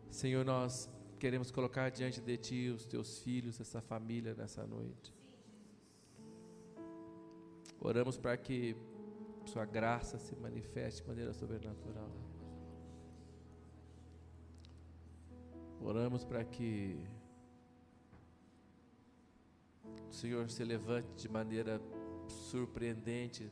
[0.10, 0.90] Senhor, nós
[1.20, 5.14] queremos colocar diante de Ti os Teus filhos, essa família nessa noite.
[7.82, 8.78] Oramos para que
[9.44, 12.31] Sua graça se manifeste de maneira sobrenatural.
[15.84, 16.96] Oramos para que
[20.08, 21.82] o Senhor se levante de maneira
[22.28, 23.50] surpreendente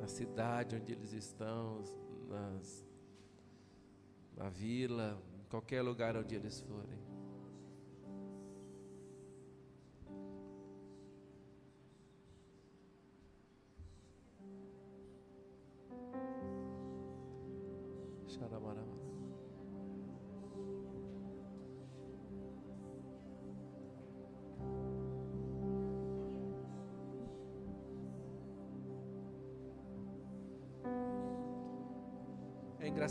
[0.00, 1.82] na cidade onde eles estão,
[2.28, 2.84] nas,
[4.36, 7.05] na vila, em qualquer lugar onde eles forem.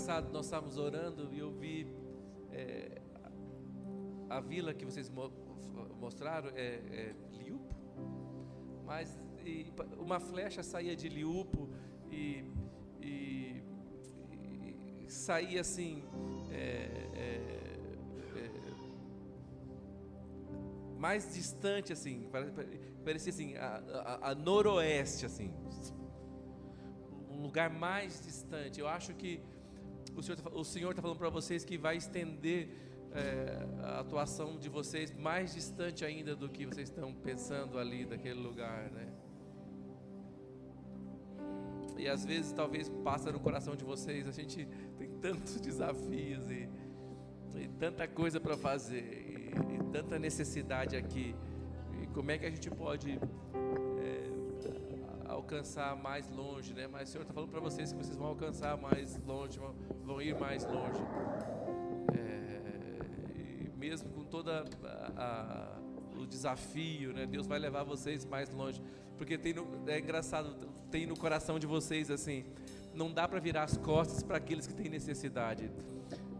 [0.06, 1.88] Engraçado, nós estávamos orando e eu vi
[2.52, 3.02] é,
[4.30, 5.32] a, vila que vocês mo
[6.00, 7.76] mostraram é, é Liupo,
[8.86, 11.70] mas e, uma flecha saía de Liupo
[12.12, 12.46] e,
[13.02, 13.64] e,
[14.32, 16.04] e saía assim.
[16.52, 16.56] É,
[17.16, 17.66] é,
[18.38, 18.52] é,
[21.00, 22.30] mais distante assim,
[23.04, 23.84] parecia assim, a,
[24.22, 25.52] a, a noroeste assim,
[27.30, 28.80] um lugar mais distante.
[28.80, 29.42] Eu acho que
[30.54, 32.70] o Senhor está falando para vocês que vai estender
[33.14, 38.40] é, a atuação de vocês mais distante ainda do que vocês estão pensando ali daquele
[38.40, 39.08] lugar, né?
[41.98, 46.70] E às vezes talvez passa no coração de vocês, a gente tem tantos desafios e,
[47.56, 51.34] e tanta coisa para fazer e, e, tanta necessidade aqui.
[52.02, 53.20] E como é que a gente pode
[55.46, 56.88] alcançar mais longe, né?
[56.88, 59.60] Mas o Senhor está falando para vocês que vocês vão alcançar mais longe,
[60.04, 61.00] vão, ir mais longe.
[62.18, 64.66] É, mesmo com toda
[65.16, 65.78] a,
[66.16, 67.28] a, o desafio, né?
[67.28, 68.82] Deus vai levar vocês mais longe,
[69.18, 72.44] porque tem no, é engraçado, tem no coração de vocês assim,
[72.94, 75.70] não dá para virar as costas para aqueles que têm necessidade.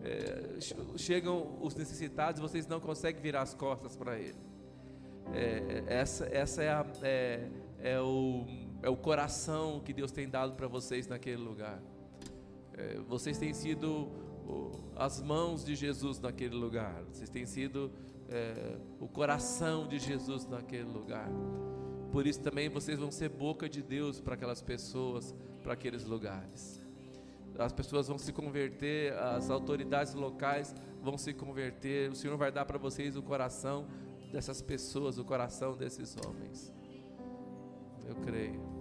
[0.04, 0.60] É,
[0.98, 4.38] chegam os necessitados, vocês não conseguem virar as costas para ele.
[5.32, 7.50] É, essa, essa é, a, é,
[7.80, 11.82] é o é o coração que Deus tem dado para vocês naquele lugar.
[12.78, 14.12] É, vocês têm sido
[14.96, 17.04] as mãos de Jesus naquele lugar.
[17.06, 17.92] Vocês têm sido
[18.30, 21.28] é, o coração de Jesus naquele lugar.
[22.12, 25.34] Por isso também vocês vão ser boca de Deus para aquelas pessoas,
[25.64, 26.80] para aqueles lugares.
[27.58, 32.12] As pessoas vão se converter, as autoridades locais vão se converter.
[32.12, 33.88] O Senhor vai dar para vocês o coração
[34.32, 36.72] dessas pessoas, o coração desses homens.
[38.08, 38.75] Eu creio.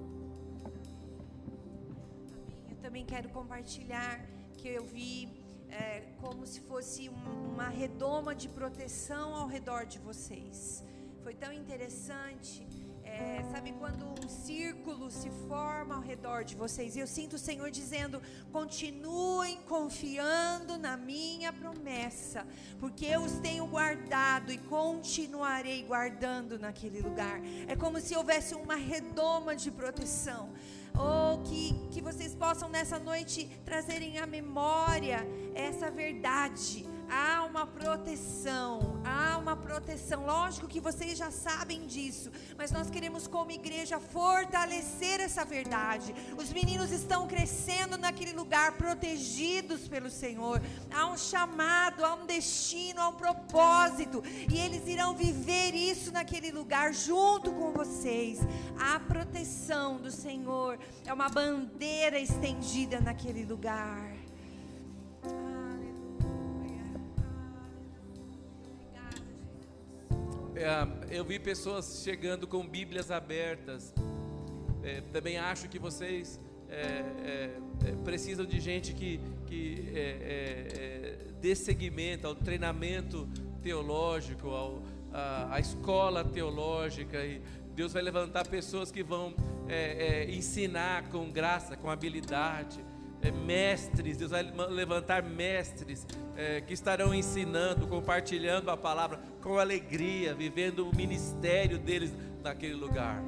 [2.95, 4.21] Também quero compartilhar
[4.57, 5.29] que eu vi
[5.69, 10.85] é, como se fosse um, uma redoma de proteção ao redor de vocês.
[11.25, 12.65] Foi tão interessante.
[13.03, 16.95] É, sabe quando um círculo se forma ao redor de vocês?
[16.95, 18.23] E eu sinto o Senhor dizendo:
[18.53, 22.47] continuem confiando na minha promessa,
[22.79, 27.41] porque eu os tenho guardado e continuarei guardando naquele lugar.
[27.67, 30.53] É como se houvesse uma redoma de proteção.
[30.97, 39.01] Oh, que, que vocês possam nessa noite trazerem à memória essa verdade, há uma proteção,
[39.05, 40.27] há uma proteção.
[40.27, 46.13] Lógico que vocês já sabem disso, mas nós queremos, como igreja, fortalecer essa verdade.
[46.37, 50.61] Os meninos estão crescendo naquele lugar, protegidos pelo Senhor.
[50.93, 56.51] Há um chamado, há um destino, há um propósito, e eles irão viver isso naquele
[56.51, 58.41] lugar junto com vocês.
[58.79, 64.13] A proteção do Senhor é uma bandeira estendida naquele lugar.
[65.25, 65.64] É,
[71.11, 73.93] eu vi pessoas chegando com Bíblias abertas.
[74.83, 77.51] É, também acho que vocês é, é,
[77.85, 83.29] é precisam de gente que, que é, dê seguimento ao treinamento
[83.63, 84.83] teológico, ao,
[85.13, 87.25] a, a, escola teológica.
[87.25, 87.41] E
[87.75, 89.35] Deus vai levantar pessoas que vão
[90.29, 92.85] ensinar com graça, com habilidade
[93.25, 96.07] é, mestres, Deus vai levantar mestres
[96.37, 102.13] é, que estarão ensinando, compartilhando a palavra com alegria, vivendo o ministério deles
[102.43, 103.23] naquele lugar.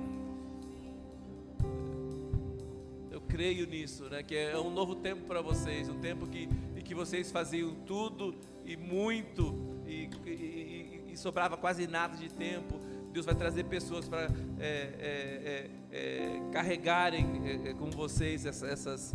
[3.11, 4.23] Eu creio nisso, né?
[4.23, 8.35] Que é um novo tempo para vocês, um tempo que, em que vocês faziam tudo
[8.65, 12.79] e muito e, e, e sobrava quase nada de tempo.
[13.13, 14.31] Deus vai trazer pessoas para é,
[14.61, 19.15] é, é, é carregarem é, com vocês essas essas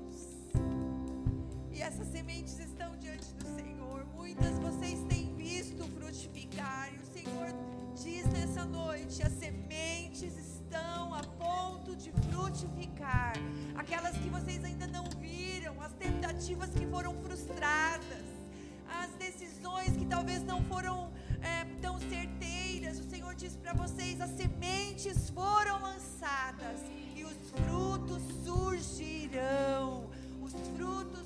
[1.81, 4.05] essas sementes estão diante do Senhor.
[4.15, 7.47] Muitas vocês têm visto frutificar, e o Senhor
[7.95, 13.33] diz nessa noite: as sementes estão a ponto de frutificar.
[13.75, 18.25] Aquelas que vocês ainda não viram, as tentativas que foram frustradas,
[19.01, 21.11] as decisões que talvez não foram
[21.41, 22.99] é, tão certeiras.
[22.99, 26.79] O Senhor diz para vocês: as sementes foram lançadas
[27.15, 30.11] e os frutos surgirão.
[30.41, 31.20] Os frutos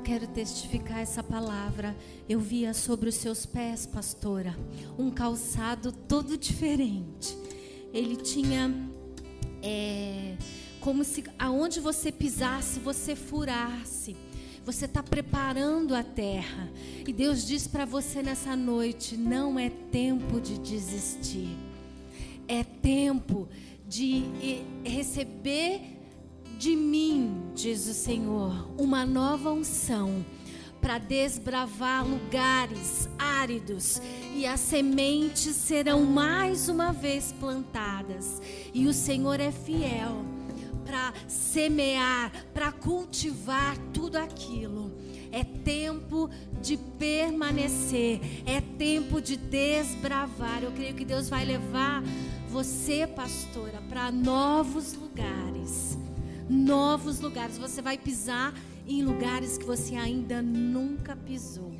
[0.00, 1.96] quero testificar essa palavra.
[2.28, 4.56] Eu via sobre os seus pés, pastora,
[4.98, 7.36] um calçado todo diferente.
[7.92, 8.74] Ele tinha
[9.62, 10.36] é,
[10.80, 14.16] como se aonde você pisasse, você furasse.
[14.64, 16.70] Você está preparando a terra.
[17.06, 21.56] E Deus diz para você nessa noite: não é tempo de desistir.
[22.48, 23.48] É tempo
[23.88, 24.24] de
[24.84, 25.95] receber
[26.58, 30.24] de mim, diz o Senhor, uma nova unção
[30.80, 34.00] para desbravar lugares áridos
[34.34, 38.40] e as sementes serão mais uma vez plantadas.
[38.72, 40.24] E o Senhor é fiel
[40.84, 44.92] para semear, para cultivar tudo aquilo.
[45.32, 46.30] É tempo
[46.62, 50.62] de permanecer, é tempo de desbravar.
[50.62, 52.02] Eu creio que Deus vai levar
[52.48, 55.98] você, pastora, para novos lugares
[56.48, 57.58] novos lugares.
[57.58, 58.54] Você vai pisar
[58.86, 61.72] em lugares que você ainda nunca pisou.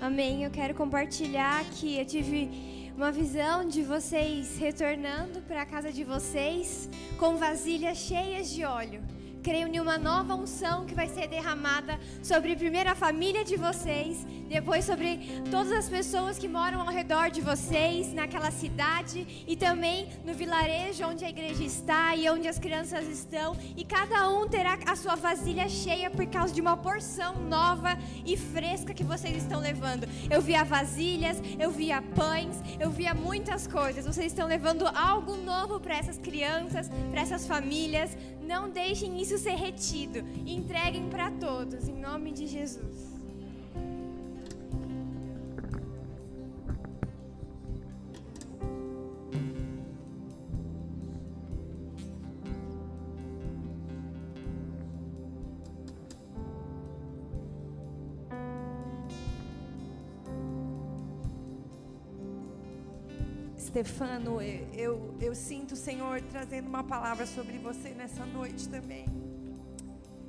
[0.00, 0.42] Amém.
[0.42, 2.50] Eu quero compartilhar que eu tive
[2.96, 9.00] uma visão de vocês retornando para a casa de vocês com vasilhas cheias de óleo.
[9.42, 14.24] Creio em uma nova unção que vai ser derramada sobre primeiro a família de vocês,
[14.48, 15.18] depois sobre
[15.50, 21.04] todas as pessoas que moram ao redor de vocês, naquela cidade e também no vilarejo
[21.06, 23.56] onde a igreja está e onde as crianças estão.
[23.76, 28.36] E cada um terá a sua vasilha cheia por causa de uma porção nova e
[28.36, 30.06] fresca que vocês estão levando.
[30.30, 34.06] Eu via vasilhas, eu via pães, eu via muitas coisas.
[34.06, 38.16] Vocês estão levando algo novo para essas crianças, para essas famílias.
[38.52, 40.18] Não deixem isso ser retido.
[40.46, 43.21] Entreguem para todos, em nome de Jesus.
[63.72, 69.06] Stefano, eu, eu sinto o Senhor trazendo uma palavra sobre você nessa noite também.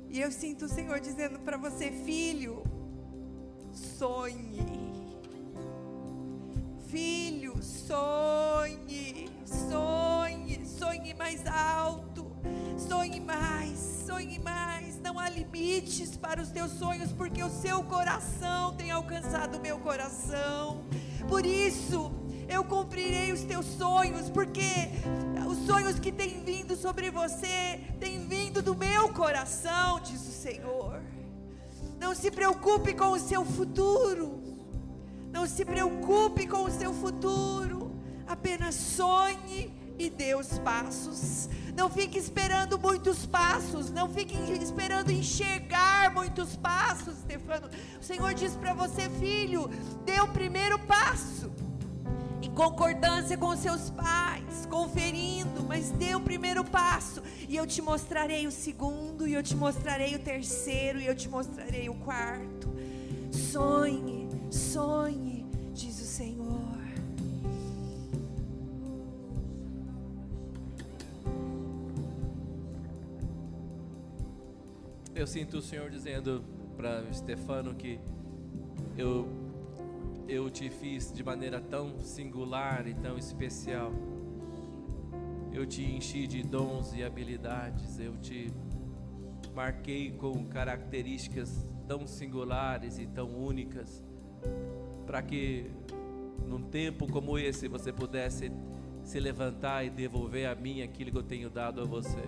[0.08, 2.64] E eu sinto o Senhor dizendo para você, filho,
[3.70, 4.64] sonhe.
[6.86, 12.34] Filho, sonhe, sonhe, sonhe mais alto,
[12.78, 14.98] sonhe mais, sonhe mais.
[15.02, 19.78] Não há limites para os teus sonhos, porque o seu coração tem alcançado o meu
[19.80, 20.82] coração.
[21.28, 22.23] Por isso,
[22.54, 24.90] eu cumprirei os teus sonhos, porque
[25.46, 31.02] os sonhos que têm vindo sobre você têm vindo do meu coração, diz o Senhor.
[31.98, 34.40] Não se preocupe com o seu futuro.
[35.32, 37.90] Não se preocupe com o seu futuro.
[38.26, 41.48] Apenas sonhe e dê os passos.
[41.76, 43.90] Não fique esperando muitos passos.
[43.90, 47.68] Não fique esperando enxergar muitos passos, Stefano.
[48.00, 49.68] O Senhor diz para você, filho,
[50.04, 51.53] dê o primeiro passo.
[52.44, 58.46] Em concordância com seus pais, conferindo, mas dê o primeiro passo, e eu te mostrarei
[58.46, 62.68] o segundo, e eu te mostrarei o terceiro, e eu te mostrarei o quarto.
[63.32, 66.84] Sonhe, sonhe, diz o Senhor.
[75.14, 76.44] Eu sinto o Senhor dizendo
[76.76, 77.98] para Stefano que
[78.98, 79.43] eu
[80.28, 83.92] eu te fiz de maneira tão singular e tão especial.
[85.52, 88.52] Eu te enchi de dons e habilidades, eu te
[89.54, 94.02] marquei com características tão singulares e tão únicas,
[95.06, 95.70] para que
[96.48, 98.50] num tempo como esse você pudesse
[99.04, 102.24] se levantar e devolver a mim aquilo que eu tenho dado a você.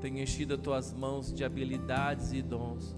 [0.00, 2.96] Tenho enchido as tuas mãos de habilidades e dons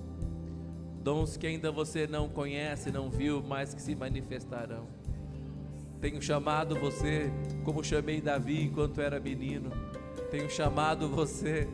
[1.06, 4.88] dons que ainda você não conhece, não viu, mas que se manifestarão.
[6.00, 7.30] Tenho chamado você
[7.62, 9.70] como chamei Davi enquanto era menino.
[10.32, 11.68] Tenho chamado você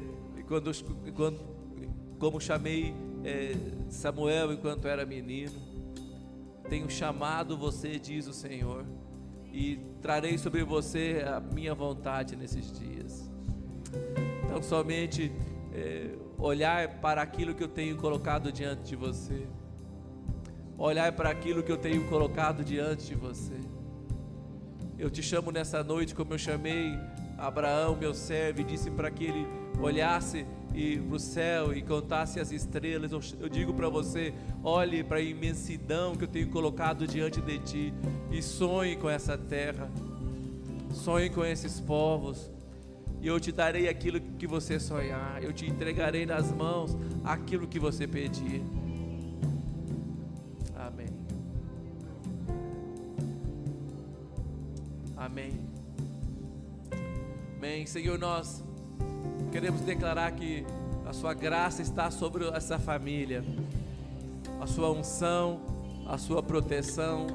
[0.46, 0.70] quando,
[1.14, 1.40] quando
[2.18, 3.54] como chamei é,
[3.88, 5.58] Samuel enquanto era menino.
[6.68, 8.84] Tenho chamado você, diz o Senhor,
[9.50, 13.30] e trarei sobre você a minha vontade nesses dias.
[14.44, 15.32] Então, somente
[15.74, 19.46] é, olhar para aquilo que eu tenho colocado diante de você.
[20.76, 23.58] Olhar para aquilo que eu tenho colocado diante de você.
[24.98, 26.98] Eu te chamo nessa noite como eu chamei
[27.38, 29.46] Abraão, meu servo, e disse para que ele
[29.80, 30.46] olhasse
[31.06, 33.12] para o céu e contasse as estrelas.
[33.12, 37.58] Eu, eu digo para você: olhe para a imensidão que eu tenho colocado diante de
[37.58, 37.94] ti
[38.30, 39.90] e sonhe com essa terra,
[40.92, 42.50] sonhe com esses povos,
[43.22, 47.78] e eu te darei aquilo que você sonhar, eu te entregarei nas mãos aquilo que
[47.78, 48.60] você pedir.
[50.74, 51.06] Amém.
[55.16, 55.52] Amém.
[57.56, 57.86] Amém.
[57.86, 58.64] Senhor, nós
[59.52, 60.66] queremos declarar que
[61.06, 63.44] a sua graça está sobre essa família,
[64.60, 65.60] a sua unção,
[66.08, 67.28] a sua proteção,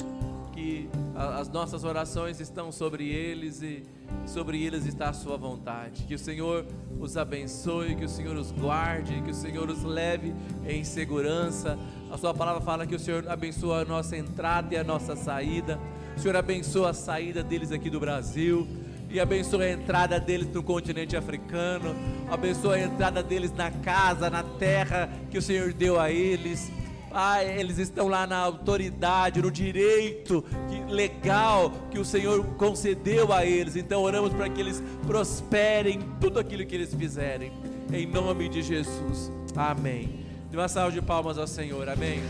[0.57, 3.83] que as nossas orações estão sobre eles e
[4.25, 6.03] sobre eles está a sua vontade.
[6.05, 6.65] Que o Senhor
[6.99, 10.33] os abençoe, que o Senhor os guarde, que o Senhor os leve
[10.67, 11.77] em segurança.
[12.11, 15.79] A sua palavra fala que o Senhor abençoa a nossa entrada e a nossa saída.
[16.15, 18.67] O Senhor abençoa a saída deles aqui do Brasil
[19.11, 21.95] e abençoa a entrada deles no continente africano,
[22.31, 26.71] abençoa a entrada deles na casa, na terra que o Senhor deu a eles.
[27.19, 30.45] Ah, eles estão lá na autoridade, no direito
[30.87, 33.75] legal que o Senhor concedeu a eles.
[33.75, 37.51] Então oramos para que eles prosperem em tudo aquilo que eles fizerem.
[37.91, 39.31] Em nome de Jesus.
[39.55, 40.27] Amém.
[40.51, 41.89] Dê uma salva de palmas ao Senhor.
[41.89, 42.21] Amém.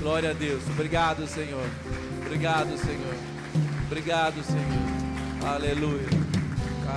[0.00, 0.64] Glória a Deus.
[0.68, 1.70] Obrigado, Senhor.
[2.26, 3.14] Obrigado, Senhor.
[3.86, 5.48] Obrigado, Senhor.
[5.48, 6.08] Aleluia.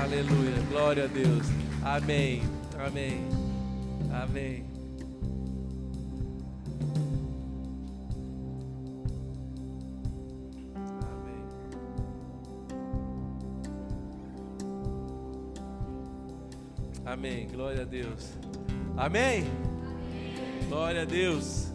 [0.01, 0.55] Aleluia.
[0.71, 1.45] Glória a Deus.
[1.83, 2.41] Amém.
[2.79, 3.27] Amém.
[4.11, 4.70] Amém.
[17.21, 17.47] Amém.
[17.53, 18.33] Glória a Deus.
[18.97, 19.41] Amém?
[19.41, 20.67] Amém.
[20.67, 21.71] Glória a Deus.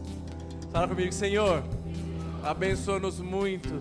[0.72, 1.62] Fala comigo, Senhor.
[2.42, 3.80] Abençoa-nos muito.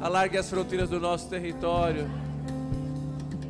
[0.00, 2.08] Alargue as fronteiras do nosso território.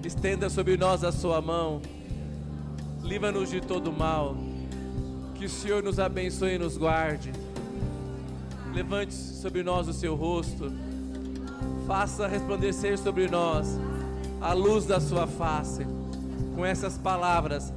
[0.02, 1.82] Estenda sobre nós a sua mão.
[3.02, 4.34] Livra-nos de todo mal.
[5.34, 7.32] Que o Senhor nos abençoe e nos guarde.
[8.72, 10.72] Levante sobre nós o seu rosto.
[11.86, 13.78] Faça resplandecer sobre nós
[14.40, 15.99] a luz da sua face
[16.60, 17.72] com essas palavras,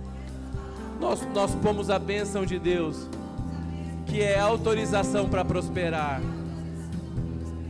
[0.99, 3.07] nós, nós pomos a bênção de Deus,
[4.05, 6.21] que é autorização para prosperar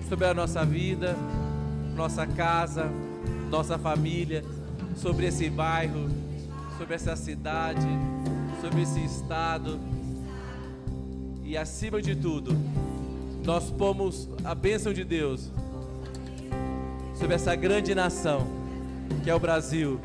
[0.10, 1.16] sobre a nossa vida,
[1.96, 2.90] nossa casa,
[3.48, 4.44] nossa família,
[4.96, 6.10] sobre esse bairro,
[6.80, 7.88] sobre essa cidade,
[8.60, 9.80] sobre esse estado.
[11.44, 12.58] E acima de tudo,
[13.46, 15.52] nós pomos a bênção de Deus
[17.14, 18.48] sobre essa grande nação
[19.24, 20.00] que é o Brasil.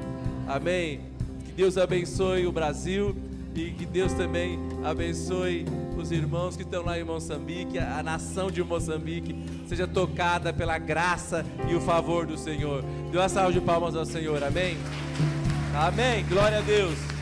[0.49, 1.01] Amém.
[1.45, 3.15] Que Deus abençoe o Brasil
[3.55, 8.63] e que Deus também abençoe os irmãos que estão lá em Moçambique, a nação de
[8.63, 9.35] Moçambique
[9.67, 12.83] seja tocada pela graça e o favor do Senhor.
[13.11, 14.77] Dê uma salva de palmas ao Senhor, amém?
[15.75, 17.18] Amém, glória a Deus.